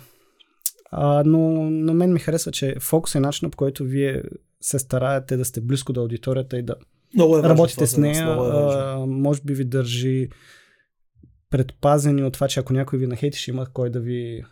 [0.91, 4.23] а, но на мен ми харесва, че фокус е начинът, по който вие
[4.62, 6.75] се стараете да сте близко до аудиторията и да
[7.15, 8.26] много е работите с нея.
[8.26, 10.30] Много е а, може би ви държи
[11.50, 14.43] предпазени от това, че ако някой ви нахейти, ще има кой да ви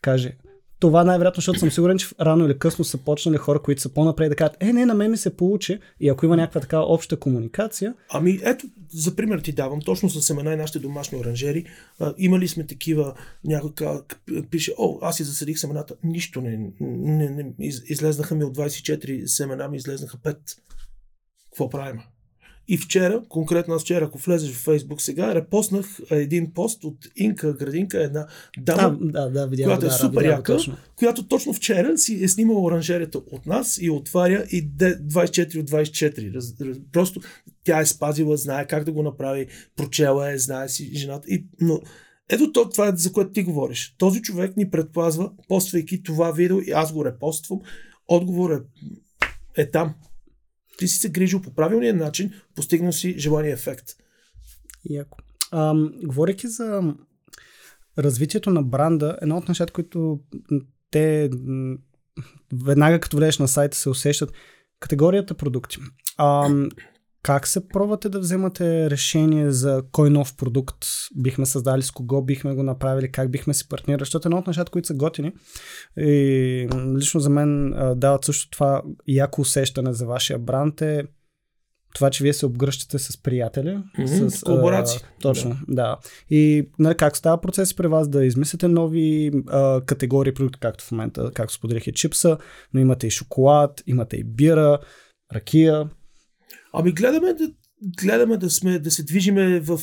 [0.00, 0.36] каже
[0.80, 4.30] това най-вероятно, защото съм сигурен, че рано или късно са почнали хора, които са по-напред
[4.30, 7.16] да кажат, е, не, на мен ми се получи и ако има някаква такава обща
[7.16, 7.94] комуникация.
[8.10, 11.64] Ами ето, за пример ти давам, точно с семена и нашите домашни оранжери,
[12.00, 13.70] а, имали сме такива, някой
[14.50, 19.26] пише, о, аз си засадих семената, нищо не, не, не из, излезнаха ми от 24
[19.26, 20.36] семена, ми излезнаха 5.
[21.56, 22.00] Какво правим?
[22.68, 27.52] И вчера, конкретно аз вчера, ако влезеш в Фейсбук сега, репостнах един пост от Инка
[27.52, 28.26] Градинка, една
[28.58, 30.76] дама, а, да, да, видял, която да, е супер да, яка, точно.
[30.96, 36.34] която точно вчера си е снимала оранжерията от нас и отваря и 24 от 24.
[36.34, 37.20] Раз, раз, просто
[37.64, 41.28] тя е спазила, знае как да го направи, прочела е, знае си жената.
[41.28, 41.80] И, но
[42.28, 43.94] ето то, това е за което ти говориш.
[43.98, 47.60] Този човек ни предпазва, поствайки това видео и аз го репоствам.
[48.08, 48.60] Отговор е,
[49.62, 49.94] е там.
[50.78, 53.84] Ти си се грижил по правилния начин, постигнал си желания ефект.
[54.90, 55.18] Яко.
[55.50, 56.94] А, говоряки за
[57.98, 60.20] развитието на бранда, едно от нещата, които
[60.90, 61.30] те
[62.52, 64.32] веднага като влезеш на сайта се усещат,
[64.80, 65.78] категорията продукти.
[66.16, 66.50] А,
[67.26, 70.86] как се пробвате да вземате решение за кой нов продукт
[71.16, 74.70] бихме създали, с кого бихме го направили, как бихме си партнирали, защото едно от нещата,
[74.70, 75.32] които са готини
[75.96, 81.04] и лично за мен дават също това яко усещане за вашия бранд е
[81.94, 83.78] това, че вие се обгръщате с приятели.
[83.98, 85.00] Мгм, с, колаборации.
[85.02, 85.74] А, точно, да.
[85.74, 85.96] да.
[86.30, 90.92] И нали, как става процес при вас да измислите нови а, категории продукти, както в
[90.92, 92.38] момента, както споделих и чипса,
[92.74, 94.78] но имате и шоколад, имате и бира,
[95.34, 95.90] ракия.
[96.78, 97.52] Ами гледаме да,
[98.02, 99.80] гледаме да, сме, да се движиме в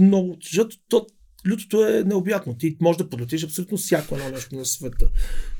[0.00, 0.36] много...
[0.42, 1.06] Защото то,
[1.50, 2.56] лютото е необятно.
[2.58, 5.10] Ти можеш да подлетиш абсолютно всяко едно нещо на света.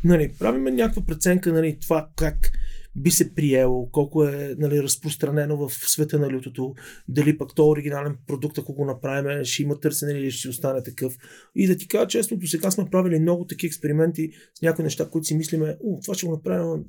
[0.04, 2.52] Нали, правиме някаква преценка, нали, това как
[2.96, 6.74] би се приело, колко е нали, разпространено в света на лютото,
[7.08, 11.16] дали пък то оригинален продукт, ако го направим, ще има търсене или ще остане такъв.
[11.54, 15.08] И да ти кажа честно, до сега сме правили много такива експерименти с някои неща,
[15.10, 16.84] които си мислиме, О, това ще го направим,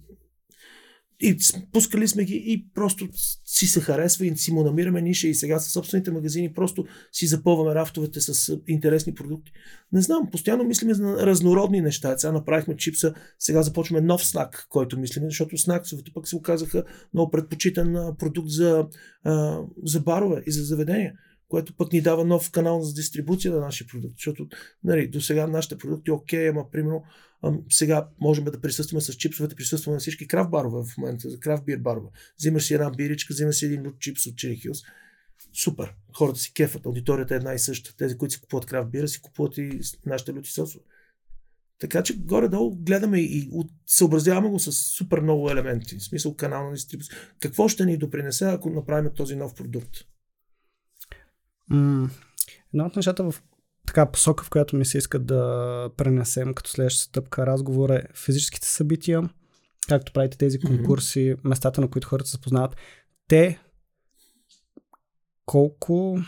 [1.19, 1.37] и
[1.71, 3.07] пускали сме ги и просто
[3.45, 7.27] си се харесва и си му намираме ниша и сега със собствените магазини просто си
[7.27, 9.51] запълваме рафтовете с интересни продукти.
[9.91, 12.17] Не знам, постоянно мислиме за разнородни неща.
[12.17, 17.31] Сега направихме чипса, сега започваме нов снак, който мислиме, защото снаксовете пък се оказаха много
[17.31, 18.85] предпочитан продукт за,
[19.83, 21.13] за барове и за заведения
[21.49, 24.13] което пък ни дава нов канал за дистрибуция на нашия продукт.
[24.17, 24.47] Защото
[24.83, 27.03] нали, до сега нашите продукти окей, ама примерно
[27.69, 31.65] сега можем да присъстваме с чипсовете, присъстваме на всички крафт барове в момента, за крафт
[31.65, 32.09] бир барове.
[32.39, 34.85] Взимаш си една биричка, взимаш си един лут чипс от Chili Hills.
[35.53, 35.93] Супер.
[36.17, 36.85] Хората си кефат.
[36.85, 37.95] Аудиторията е една и съща.
[37.97, 40.83] Тези, които си купуват крафт бира, си купуват и нашите люти сосове.
[41.79, 45.97] Така че горе-долу гледаме и от, съобразяваме го с супер много елементи.
[45.97, 47.17] В смисъл канал на дистрибуция.
[47.39, 49.97] Какво ще ни допринесе, ако направим този нов продукт?
[51.69, 52.09] М-
[52.73, 53.43] Една от нещата в
[53.87, 58.67] така посока, в която ми се иска да пренесем като следваща стъпка разговор е физическите
[58.67, 59.29] събития,
[59.89, 62.75] както правите тези конкурси, местата, на които хората се познават.
[63.27, 63.59] Те
[65.45, 66.19] колко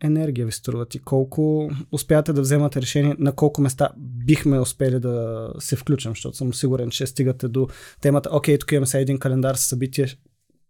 [0.00, 5.48] енергия ви струват и колко успявате да вземате решение на колко места бихме успели да
[5.58, 7.68] се включим, защото съм сигурен, че стигате до
[8.00, 10.08] темата, окей, тук имаме сега един календар с събития,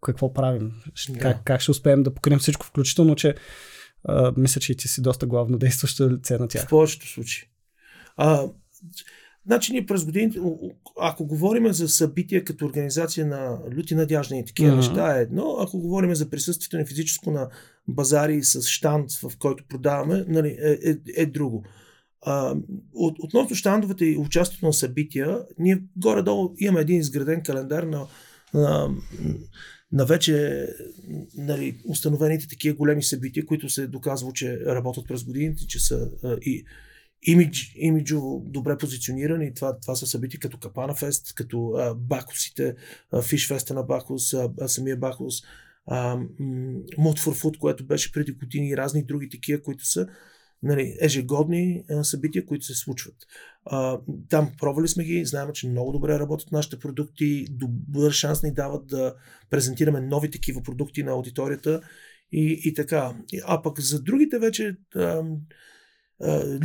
[0.03, 0.73] какво правим,
[1.21, 3.35] как, как ще успеем да покрием всичко, включително, че
[4.05, 6.69] а, мисля, че и ти си доста главно действащо лице на В тях.
[6.69, 7.49] повечето случаи.
[8.17, 8.49] А,
[9.47, 10.39] значи ние през годините,
[11.01, 14.77] ако говорим за събития като организация на люти надяждани и такива Мгм.
[14.77, 17.49] неща е едно, ако говорим за присъствието на физическо на
[17.89, 21.65] базари с штанд, в който продаваме, нали, е, е, е друго.
[22.23, 22.55] А,
[22.95, 28.07] от, относно щандовете и участието на събития, ние горе-долу имаме един изграден календар на,
[28.55, 28.91] на,
[29.93, 30.67] на вече
[31.37, 36.37] нали, установените такива големи събития, които се доказва, че работят през годините, че са а,
[36.43, 36.65] и
[37.23, 39.55] имидж, имиджово добре позиционирани.
[39.55, 42.75] Това, това са събития като Капана Фест, като а, Бакусите,
[43.23, 45.35] Фиш Феста на Бакус, а, а, самия Бакус,
[45.87, 46.17] а,
[46.99, 50.09] for Food, което беше преди години и разни други такива, които са
[50.63, 53.17] нали, ежегодни събития, които се случват.
[54.29, 58.87] Там пробвали сме ги, знаем, че много добре работят нашите продукти, добър шанс ни дават
[58.87, 59.15] да
[59.51, 61.81] презентираме нови такива продукти на аудиторията
[62.33, 63.15] и, и така.
[63.45, 64.77] А пък за другите вече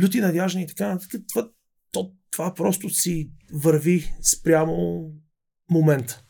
[0.02, 1.50] люти надяжни и така, нататък, това,
[1.92, 5.10] то, това просто си върви спрямо
[5.70, 6.23] момента.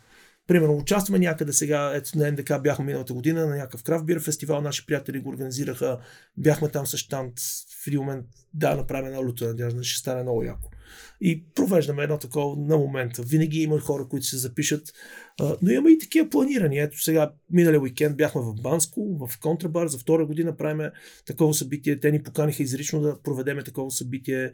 [0.46, 4.60] Примерно, участваме някъде сега, ето на НДК бяхме миналата година на някакъв крафт бир фестивал,
[4.60, 5.98] наши приятели го организираха,
[6.36, 7.32] бяхме там с штант,
[7.84, 10.70] в един момент да направим една люта надяжна, ще стане много яко.
[11.20, 13.22] И провеждаме едно такова на момента.
[13.22, 14.92] Винаги има хора, които се запишат,
[15.62, 16.78] но има и такива планирани.
[16.78, 20.90] Ето сега, миналия уикенд бяхме в Банско, в Контрабар, за втора година правиме
[21.26, 22.00] такова събитие.
[22.00, 24.52] Те ни поканиха изрично да проведеме такова събитие.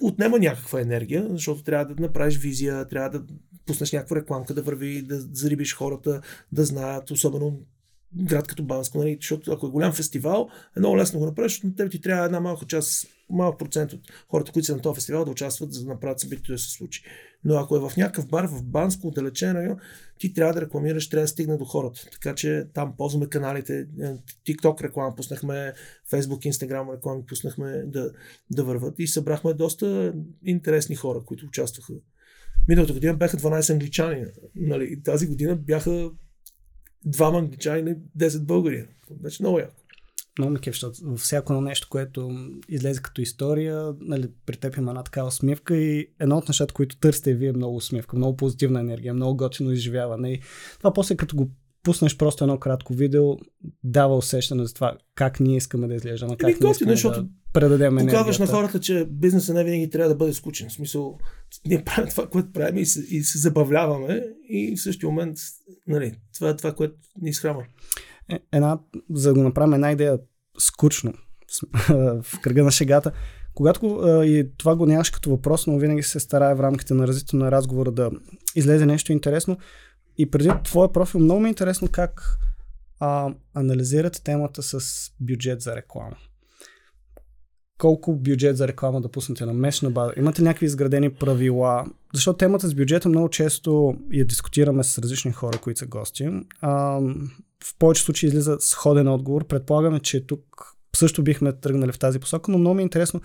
[0.00, 3.24] Отнема някаква енергия, защото трябва да направиш визия, трябва да
[3.66, 6.20] пуснеш някаква рекламка да върви, да зарибиш хората,
[6.52, 7.60] да знаят, особено
[8.16, 9.18] град като Банско, нали?
[9.20, 12.40] защото ако е голям фестивал, е много лесно го направиш, защото на ти трябва една
[12.40, 15.88] малка част, малък процент от хората, които са на този фестивал, да участват, за да
[15.88, 17.04] направят събитието да се случи.
[17.44, 19.76] Но ако е в някакъв бар в Банско, отдалечен район,
[20.18, 22.00] ти трябва да рекламираш, трябва да стигне до хората.
[22.12, 25.72] Така че там ползваме каналите, е, TikTok реклама пуснахме,
[26.12, 28.12] Facebook, Instagram реклами пуснахме да,
[28.50, 31.92] да върват и събрахме доста интересни хора, които участваха.
[32.68, 34.24] Миналата година бяха 12 англичани.
[34.54, 35.02] Нали?
[35.02, 36.10] Тази година бяха
[37.04, 38.86] двама англичани и 10 българи.
[39.10, 39.79] Беше много яко.
[40.38, 42.30] Много ми кеф, защото във всяко едно нещо, което
[42.68, 46.98] излезе като история, нали, при теб има една такава усмивка и едно от нещата, които
[46.98, 50.32] търсите вие е много усмивка, много позитивна енергия, много готино изживяване.
[50.32, 50.40] И
[50.78, 51.50] това после като го
[51.82, 53.24] пуснеш просто едно кратко видео,
[53.84, 57.22] дава усещане за това как ние искаме да изглеждаме, как Еми, ние готино, искаме защото
[57.22, 58.18] да предадем енергията.
[58.18, 60.68] Показваш на хората, че бизнесът не винаги трябва да бъде скучен.
[60.68, 61.18] В смисъл,
[61.66, 65.36] ние правим това, което правим и се, и се забавляваме и в същия момент,
[65.86, 67.64] нали, това е това, което ни изхранва.
[68.52, 68.78] Една,
[69.10, 70.18] за да го направим една идея
[70.58, 71.12] скучно
[72.22, 73.12] в кръга на шегата.
[73.54, 77.36] Когато и това го нямаш като въпрос, но винаги се старае в рамките на развитието
[77.36, 78.10] на разговора да
[78.54, 79.58] излезе нещо интересно,
[80.18, 82.38] и преди твоя профил, много ми е интересно как
[83.00, 84.80] а, анализирате темата с
[85.20, 86.16] бюджет за реклама.
[87.80, 90.12] Колко бюджет за реклама да пуснете на месечна база?
[90.16, 91.84] Имате някакви изградени правила?
[92.14, 96.28] Защото темата с бюджета много често я дискутираме с различни хора, които са гости.
[96.60, 97.00] А,
[97.64, 99.46] в повече случаи излиза сходен отговор.
[99.46, 100.42] Предполагаме, че тук
[100.96, 103.20] също бихме тръгнали в тази посока, но много ми е интересно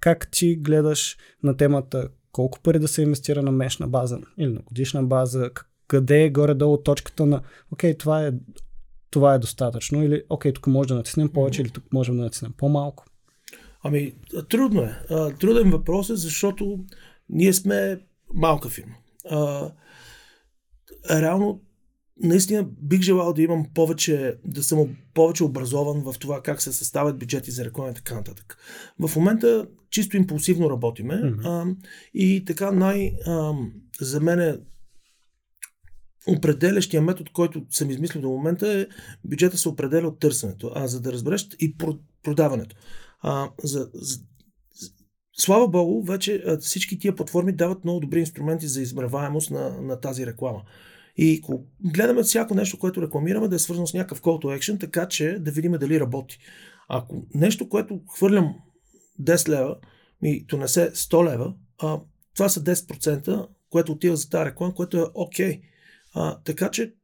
[0.00, 4.60] как ти гледаш на темата колко пари да се инвестира на мешна база или на
[4.60, 5.50] годишна база,
[5.88, 7.42] къде е горе-долу точката на
[7.72, 8.32] окей, това е,
[9.10, 12.52] това е достатъчно или окей, тук може да натиснем повече или тук можем да натиснем
[12.56, 13.04] по-малко.
[13.82, 14.14] Ами,
[14.50, 14.98] трудно е.
[15.40, 16.78] Труден въпрос е, защото
[17.28, 18.00] ние сме
[18.34, 18.94] малка фирма.
[21.10, 21.60] реално
[22.22, 27.18] наистина бих желал да имам повече, да съм повече образован в това как се съставят
[27.18, 28.56] бюджети за реклама и така нататък.
[28.98, 31.44] В момента чисто импулсивно работиме mm-hmm.
[31.44, 31.76] а,
[32.14, 33.52] и така най- а,
[34.00, 34.58] за мен е
[36.26, 38.86] определящия метод, който съм измислил до момента е
[39.24, 41.76] бюджета се определя от търсенето, а за да разбереш и
[42.22, 42.76] продаването.
[43.20, 44.18] А, за, за,
[45.32, 50.26] слава Богу, вече всички тия платформи дават много добри инструменти за измерваемост на, на тази
[50.26, 50.62] реклама.
[51.16, 51.42] И
[51.80, 55.38] гледаме всяко нещо, което рекламираме, да е свързано с някакъв call to action, така че
[55.40, 56.38] да видим дали работи.
[56.88, 58.54] Ако нещо, което хвърлям
[59.22, 59.76] 10 лева,
[60.22, 62.00] ми донесе 100 лева, а,
[62.34, 65.60] това са 10%, което отива за тази реклама, което е окей.
[66.16, 66.44] Okay.
[66.44, 66.94] така че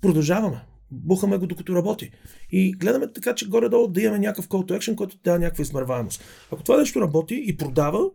[0.00, 0.64] продължаваме.
[0.90, 2.10] Бухаме го докато работи.
[2.52, 6.24] И гледаме така, че горе-долу да имаме някакъв call to action, който дава някаква измерваемост.
[6.52, 8.10] Ако това нещо работи и продава,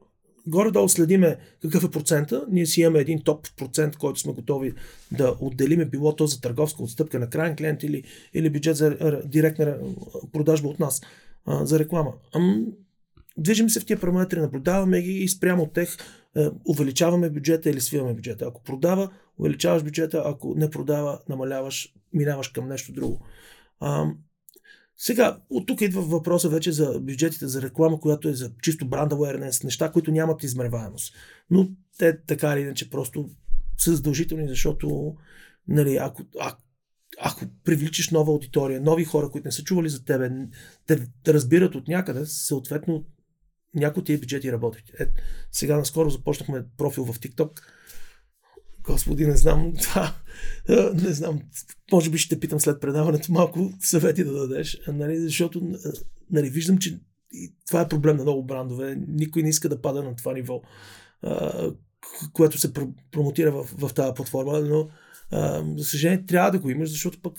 [0.47, 2.45] горе-долу следиме какъв е процента.
[2.51, 4.73] Ние си имаме един топ процент, който сме готови
[5.11, 8.03] да отделиме, било то за търговска отстъпка на крайен клиент или,
[8.33, 9.77] или бюджет за директна
[10.31, 11.01] продажба от нас
[11.47, 12.13] за реклама.
[12.35, 12.65] Ам,
[13.37, 15.97] движим се в тия параметри, наблюдаваме ги и спрямо от тях
[16.37, 18.45] е, увеличаваме бюджета или свиваме бюджета.
[18.47, 19.09] Ако продава,
[19.39, 23.25] увеличаваш бюджета, ако не продава, намаляваш, минаваш към нещо друго.
[23.81, 24.17] Ам,
[24.97, 29.11] сега, от тук идва въпроса вече за бюджетите за реклама, която е за чисто бранд
[29.11, 31.15] awareness, неща, които нямат измерваемост.
[31.49, 33.29] Но те така или иначе просто
[33.77, 35.15] са задължителни, защото
[35.67, 36.63] нали, ако, ако,
[37.19, 40.31] ако привличаш нова аудитория, нови хора, които не са чували за тебе,
[40.87, 43.05] те, те разбират от някъде, съответно
[43.75, 44.83] някои от тия бюджети работят.
[44.99, 45.07] Е,
[45.51, 47.61] сега наскоро започнахме профил в TikTok,
[48.91, 50.13] Господи, не знам това.
[50.93, 51.39] Не знам.
[51.91, 55.61] Може би ще питам след предаването малко съвети да дадеш, нали, защото
[56.31, 56.99] нали, виждам, че
[57.67, 58.97] това е проблем на много брандове.
[59.07, 60.61] Никой не иска да пада на това ниво,
[62.33, 62.73] което се
[63.11, 64.89] промотира в, в тази платформа, но
[65.77, 67.33] за съжаление трябва да го имаш, защото пък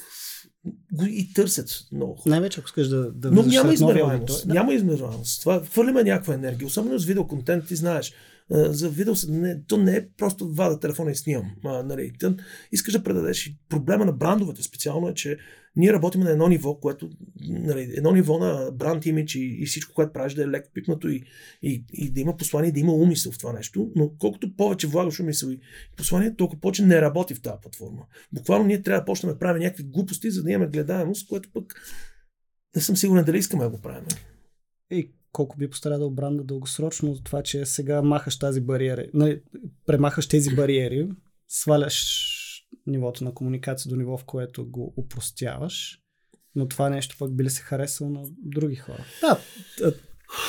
[0.92, 2.22] го и търсят много.
[2.26, 4.48] Най-вече ако искаш да, да Но няма измерваемост.
[4.48, 4.54] Да.
[4.54, 5.40] Няма измерваемост.
[5.40, 6.66] Това хвърляме някаква енергия.
[6.66, 8.12] Особено с видеоконтент, ти знаеш
[8.52, 11.50] за видео, не, то не е просто вада телефона и снимам.
[11.64, 12.36] А, нали, тън,
[12.72, 13.46] искаш да предадеш.
[13.46, 15.38] И проблема на брандовете специално е, че
[15.76, 19.94] ние работим на едно ниво, което, нали, едно ниво на бранд имидж и, и всичко,
[19.94, 21.22] което правиш да е леко пипнато и,
[21.62, 25.20] и, и да има послание, да има умисъл в това нещо, но колкото повече влагаш
[25.20, 25.60] умисъл и
[25.96, 28.06] послание, толкова повече не работи в тази платформа.
[28.32, 31.74] Буквално ние трябва да почнем да правим някакви глупости, за да имаме гледаемост, което пък
[32.76, 34.04] не съм сигурен дали искаме да го правим.
[34.90, 39.42] И колко би пострадал бранда дългосрочно за това, че сега махаш тази бариера, нали,
[39.86, 41.08] премахаш тези бариери,
[41.48, 42.28] сваляш
[42.86, 45.98] нивото на комуникация до ниво, в което го упростяваш,
[46.54, 49.04] но това нещо пък би ли се харесало на други хора?
[49.20, 49.40] Да,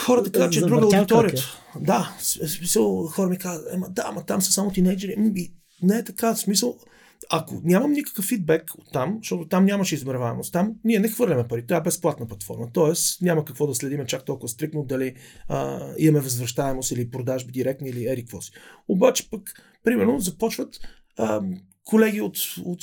[0.06, 1.42] Хората казват, че е друга аудитория.
[1.80, 5.16] Да, смисъл, хора ми казват, ема да, ама там са само тинейджери.
[5.82, 6.80] Не е така, смисъл,
[7.30, 11.68] ако нямам никакъв фидбек от там, защото там нямаше измерваемост, там ние не хвърляме пари,
[11.68, 13.24] това е безплатна платформа, т.е.
[13.26, 15.16] няма какво да следиме чак толкова стрикно дали
[15.48, 18.52] а, имаме възвръщаемост или продажби директни или ери си.
[18.88, 19.42] Обаче пък,
[19.84, 20.80] примерно, започват
[21.18, 21.42] а,
[21.86, 22.80] колеги от, от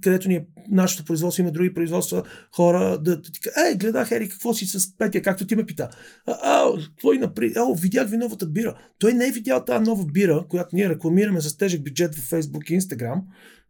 [0.00, 2.22] където ни е нашето производство, има други производства,
[2.56, 5.90] хора да, ти кажа, ей, гледах, Ери, какво си с Петя, както ти ме пита.
[6.26, 7.52] А, а и напри...
[7.56, 8.78] А, видях ви новата бира.
[8.98, 12.70] Той не е видял тази нова бира, която ние рекламираме с тежък бюджет в Facebook
[12.70, 13.20] и Instagram,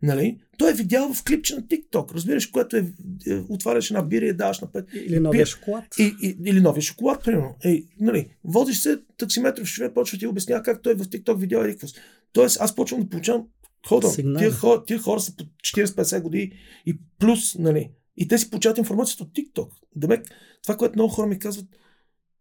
[0.04, 0.38] нали?
[0.58, 2.92] Той е видял в клипче на TikTok, разбираш, което е,
[3.26, 4.84] е отваряш една бира и я даваш на пет.
[4.94, 5.84] Или новия шоколад.
[5.98, 7.54] И, и, или новия шоколад, примерно.
[7.64, 8.28] Ей, нали?
[8.44, 11.92] Водиш се, таксиметров човек почва ти обяснява как той в TikTok видял Ериквас.
[12.32, 13.46] Тоест, аз почвам да получавам
[13.88, 14.08] хода.
[14.38, 16.52] Тия хора, тия хора са по 40-50 години
[16.86, 17.90] и плюс, нали?
[18.16, 19.68] И те си получават информацията от TikTok.
[19.96, 20.26] Демек,
[20.62, 21.66] това, което много хора ми казват,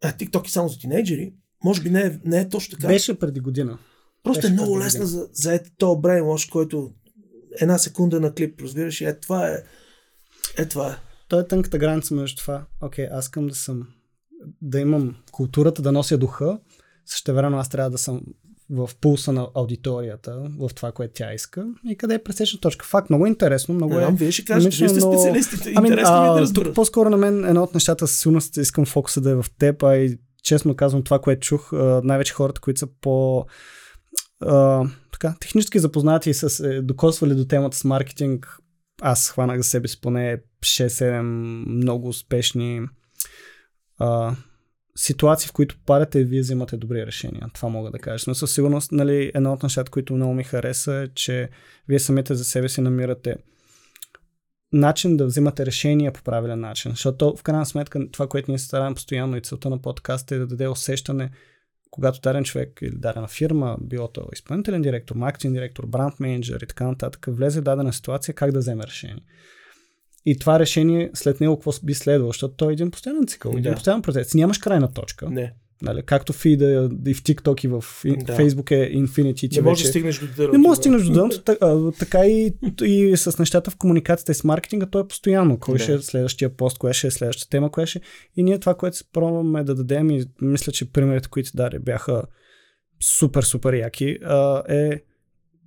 [0.04, 1.34] а, TikTok е само за тинейджери,
[1.64, 2.88] може би не е, не е точно така.
[2.88, 3.78] Беше преди година.
[4.24, 6.92] Просто Беше е много лесно за, за ето този брейнлош, който
[7.62, 9.64] една секунда на клип, разбираш, е това е.
[10.58, 10.96] Е това е.
[11.28, 12.66] То е тънката граница между това.
[12.82, 13.88] Окей, аз искам да съм
[14.62, 16.60] да имам културата, да нося духа,
[17.06, 18.22] също време аз трябва да съм
[18.70, 22.86] в пулса на аудиторията, в това, което тя иска и къде е пресечна точка.
[22.86, 24.12] Факт, много интересно, много е...
[24.12, 25.74] вие ще кажете, вие сте специалистите.
[25.76, 26.66] Ами, Интересно ми е да разбера.
[26.66, 29.84] тук по-скоро на мен едно от нещата със сигурност искам фокуса да е в теб,
[29.84, 31.72] а и честно казвам това, което чух,
[32.04, 33.46] най-вече хората, които са по
[35.12, 38.58] така, технически запознати са се докосвали до темата с маркетинг,
[39.02, 41.22] аз хванах за себе си поне 6-7
[41.68, 42.82] много успешни
[43.98, 44.36] а,
[44.96, 47.48] ситуации, в които падате и вие взимате добри решения.
[47.54, 48.24] Това мога да кажа.
[48.28, 51.50] Но със сигурност, нали, едно от нещата, които много ми хареса е, че
[51.88, 53.36] вие самите за себе си намирате
[54.74, 56.92] начин да взимате решения по правилен начин.
[56.92, 60.40] Защото в крайна сметка това, което ние се стараем постоянно и целта на подкаста е
[60.40, 61.32] да даде усещане,
[61.94, 66.68] когато даден човек или дадена фирма, било то изпълнителен директор, маркетинг директор, бранд менеджер и
[66.68, 69.24] така нататък, влезе в дадена ситуация, как да вземе решение.
[70.26, 73.64] И това решение след него какво би следвало, защото той е един постоянен цикъл, един
[73.64, 73.74] Да.
[73.74, 74.34] постоянен процес.
[74.34, 75.30] Нямаш крайна точка.
[75.30, 75.54] Не,
[75.84, 76.04] Нали?
[76.04, 77.74] Както фида и в TikTok и в
[78.06, 78.38] Да.
[78.38, 79.50] Facebook е Infinity.
[79.50, 80.52] ти не може да стигнеш до дървото.
[80.52, 81.42] не може да стигнеш до дъното,
[82.00, 82.54] така и,
[82.84, 85.60] и с нещата в комуникацията и с маркетинга, то е постоянно.
[85.60, 85.84] Кой Да.
[85.84, 88.02] ще е следващия пост, коя ще е следващата тема, коя ще е.
[88.36, 92.24] И ние това, което се пробваме да дадем и мисля, че примерите, които даде бяха
[93.18, 94.18] супер, супер яки,
[94.70, 95.02] е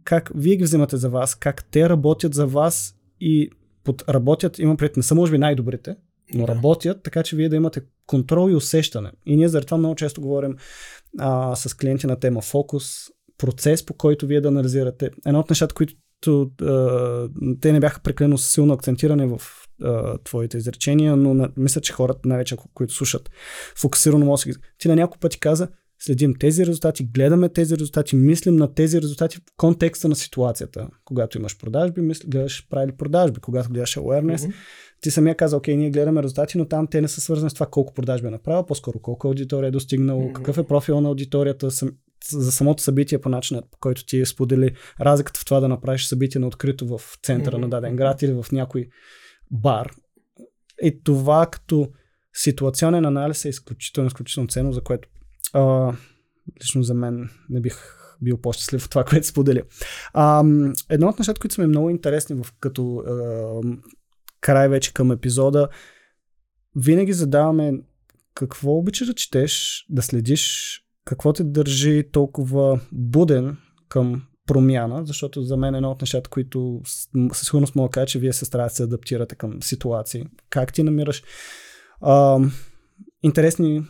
[0.05, 3.51] как вие ги взимате за вас, как те работят за вас и
[3.85, 5.97] под работят, имам пред не са може би най-добрите,
[6.35, 6.55] но Да.
[6.55, 9.13] работят, така че вие да имате контрол и усещане.
[9.27, 10.57] И ние заради това много често говорим
[11.19, 12.93] а, с клиенти на тема фокус,
[13.39, 15.11] процес, по който вие да анализирате.
[15.27, 15.95] Едно от нещата, които
[16.63, 17.29] а,
[17.61, 19.41] те не бяха прекалено силно акцентирани в
[19.83, 23.31] а, твоите изречения, но на, мисля, че хората, най-вече които слушат,
[23.77, 28.75] фокусирано ги- Ти на няколко пъти каза, следим тези резултати, гледаме тези резултати, мислим на
[28.75, 30.89] тези резултати в контекста на ситуацията.
[31.05, 33.41] Когато имаш продажби, мисли, гледаш правили продажби.
[33.41, 34.55] Когато гледаш awareness, Мгм.
[35.01, 37.67] Ти самия каза, окей, ние гледаме резултати, но там те не са свързани с това
[37.67, 40.33] колко продажби е направил, по-скоро колко аудитория е достигнал, Мгм.
[40.33, 41.91] какъв е профил на аудиторията, сам,
[42.31, 46.41] за самото събитие по начина, по който ти сподели разликата в това да направиш събитие
[46.41, 47.61] на открито в центъра Мгм.
[47.63, 48.89] на даден град или в някой
[49.51, 49.91] бар.
[50.83, 51.89] И това като
[52.35, 55.09] ситуационен анализ е изключително, изключително ценно, за което
[55.53, 55.93] а,
[56.63, 59.63] лично за мен не бих бил по-щастлив от това, което сподели.
[60.13, 60.45] А,
[60.91, 63.13] едно от нещата, които са ми много интересни в като а,
[64.47, 65.69] край вече към епизода,
[66.77, 67.73] винаги задаваме
[68.35, 73.57] какво обичаш да четеш, да следиш, какво те държи толкова буден
[73.89, 76.81] към промяна, защото за мен е едно от нещата, които
[77.33, 80.25] със сигурност мога да кажа, че вие се стараете да се адаптирате към ситуации.
[80.51, 81.23] Как ти намираш
[82.01, 82.39] а,
[83.23, 83.83] интересни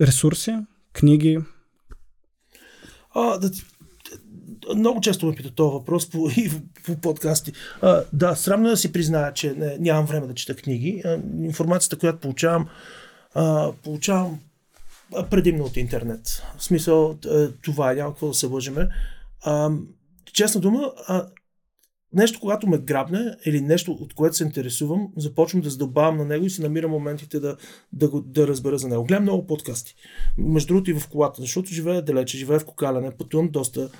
[0.00, 0.56] ресурси,
[0.92, 1.38] книги,
[3.14, 3.50] А, да.
[4.76, 6.50] Много често ме питат този въпрос по, и
[6.86, 7.52] по подкасти.
[7.82, 11.02] А, да, срамно е да си призная, че не, нямам време да чета книги.
[11.04, 12.68] А, информацията, която получавам,
[13.34, 14.38] а, получавам
[15.30, 16.42] предимно от интернет.
[16.58, 17.18] В смисъл,
[17.62, 18.88] това е, няма какво да се лъжеме.
[19.44, 19.70] А,
[20.32, 21.26] честна дума, а,
[22.12, 26.46] нещо, когато ме грабне или нещо, от което се интересувам, започвам да задълбавам на него
[26.46, 27.56] и си намирам моментите да,
[27.92, 29.04] да, го, да разбера за него.
[29.04, 29.94] Гледам много подкасти.
[30.38, 33.90] Между другото и в колата, защото живея далече, живея в Кокаляне, пътувам доста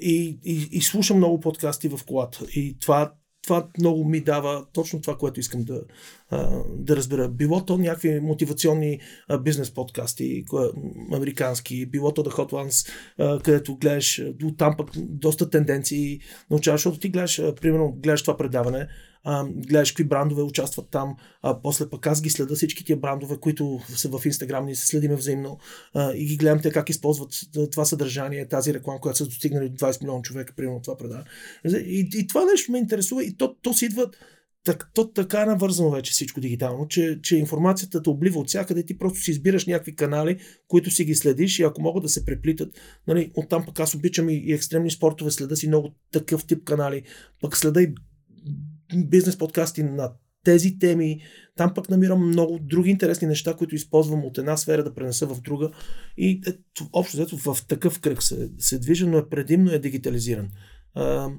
[0.00, 2.46] и, и, и слушам много подкасти в колата.
[2.54, 5.82] И това, това много ми дава точно това, което искам да,
[6.30, 7.28] а, да разбера.
[7.28, 10.44] Било то някакви мотивационни а, бизнес подкасти,
[11.12, 14.22] американски, било то The Hot Ones, а, където гледаш
[14.58, 18.88] там пък доста тенденции научаваш, защото ти гледаш, примерно, гледаш това предаване,
[19.46, 23.80] гледаш какви брандове участват там, а после пък аз ги следа всички тия брандове, които
[23.88, 25.58] са в Инстаграм, ние се следиме взаимно
[25.94, 27.30] а, и ги гледам те как използват
[27.70, 31.24] това съдържание, тази реклама, която са достигнали до 20 милиона човека, примерно това предаване.
[31.66, 34.10] И, и това нещо ме интересува и то, то си идва
[34.64, 38.86] так, то така е навързано вече всичко дигитално, че, че информацията те облива от всякъде,
[38.86, 42.24] ти просто си избираш някакви канали, които си ги следиш и ако могат да се
[42.24, 42.68] преплитат,
[43.06, 47.02] нали, оттам пък аз обичам и, и екстремни спортове, следа си много такъв тип канали,
[47.40, 47.94] пък следа и
[48.96, 50.12] бизнес подкасти на
[50.44, 51.20] тези теми.
[51.56, 55.40] Там пък намирам много други интересни неща, които използвам от една сфера да пренеса в
[55.40, 55.70] друга.
[56.16, 60.48] И ето, общо взето в такъв кръг се, се движа, но е предимно е дигитализиран.
[60.94, 61.30] А,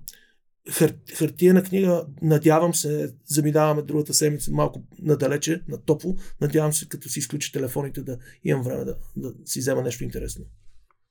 [0.71, 6.15] хар, хартиена книга, надявам се, заминаваме другата седмица малко надалече, на топло.
[6.41, 10.45] Надявам се, като си изключи телефоните, да имам време да, да си взема нещо интересно.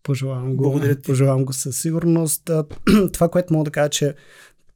[0.03, 0.63] Пожелавам го.
[0.63, 1.03] Благодаря ти.
[1.03, 2.51] Пожелавам го със сигурност.
[3.13, 4.15] Това, което мога да кажа, че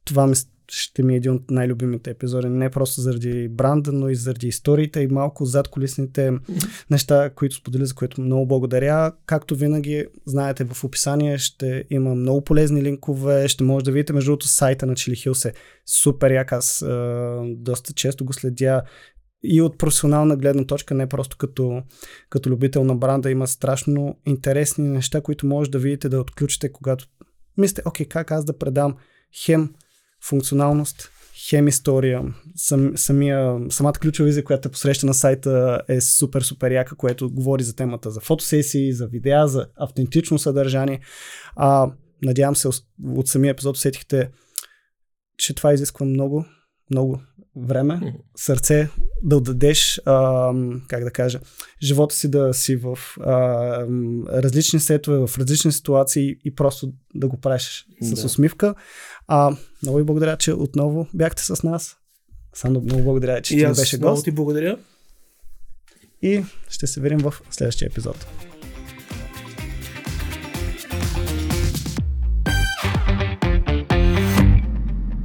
[0.05, 0.35] това ми,
[0.71, 2.49] ще ми е един от най-любимите епизоди.
[2.49, 6.31] Не просто заради бранда, но и заради историите и малко зад колисните
[6.89, 9.11] неща, които сподели, за което много благодаря.
[9.25, 13.47] Както винаги, знаете, в описание ще има много полезни линкове.
[13.47, 15.53] Ще може да видите, между другото, сайта на Chili Hills е
[15.85, 16.51] супер як.
[16.51, 18.81] Аз а, доста често го следя
[19.43, 21.83] и от професионална гледна точка, не просто като,
[22.29, 27.07] като любител на бранда, има страшно интересни неща, които може да видите да отключите, когато
[27.57, 28.95] мислите, окей, как аз да предам
[29.45, 29.73] хем
[30.25, 31.09] функционалност,
[31.49, 32.21] хем история,
[32.55, 37.31] сам, самия, самата ключова визия, която те посреща на сайта е супер, супер яка, което
[37.31, 40.99] говори за темата за фотосесии, за видеа, за автентично съдържание.
[41.55, 42.67] А, надявам се
[43.05, 44.29] от самия епизод усетихте,
[45.37, 46.45] че това изисква много,
[46.91, 47.21] много
[47.55, 48.89] време, сърце
[49.23, 50.53] да отдадеш, а,
[50.87, 51.39] как да кажа,
[51.83, 53.33] живота си да си в а,
[54.43, 58.25] различни сетове, в различни ситуации и просто да го правиш с Да.
[58.25, 58.75] усмивка.
[59.27, 61.95] А, много ви благодаря, че отново бяхте с нас.
[62.53, 64.23] Сандо, много благодаря, че ти беше много гост.
[64.23, 64.77] ти благодаря.
[66.21, 68.27] И ще се видим в следващия епизод.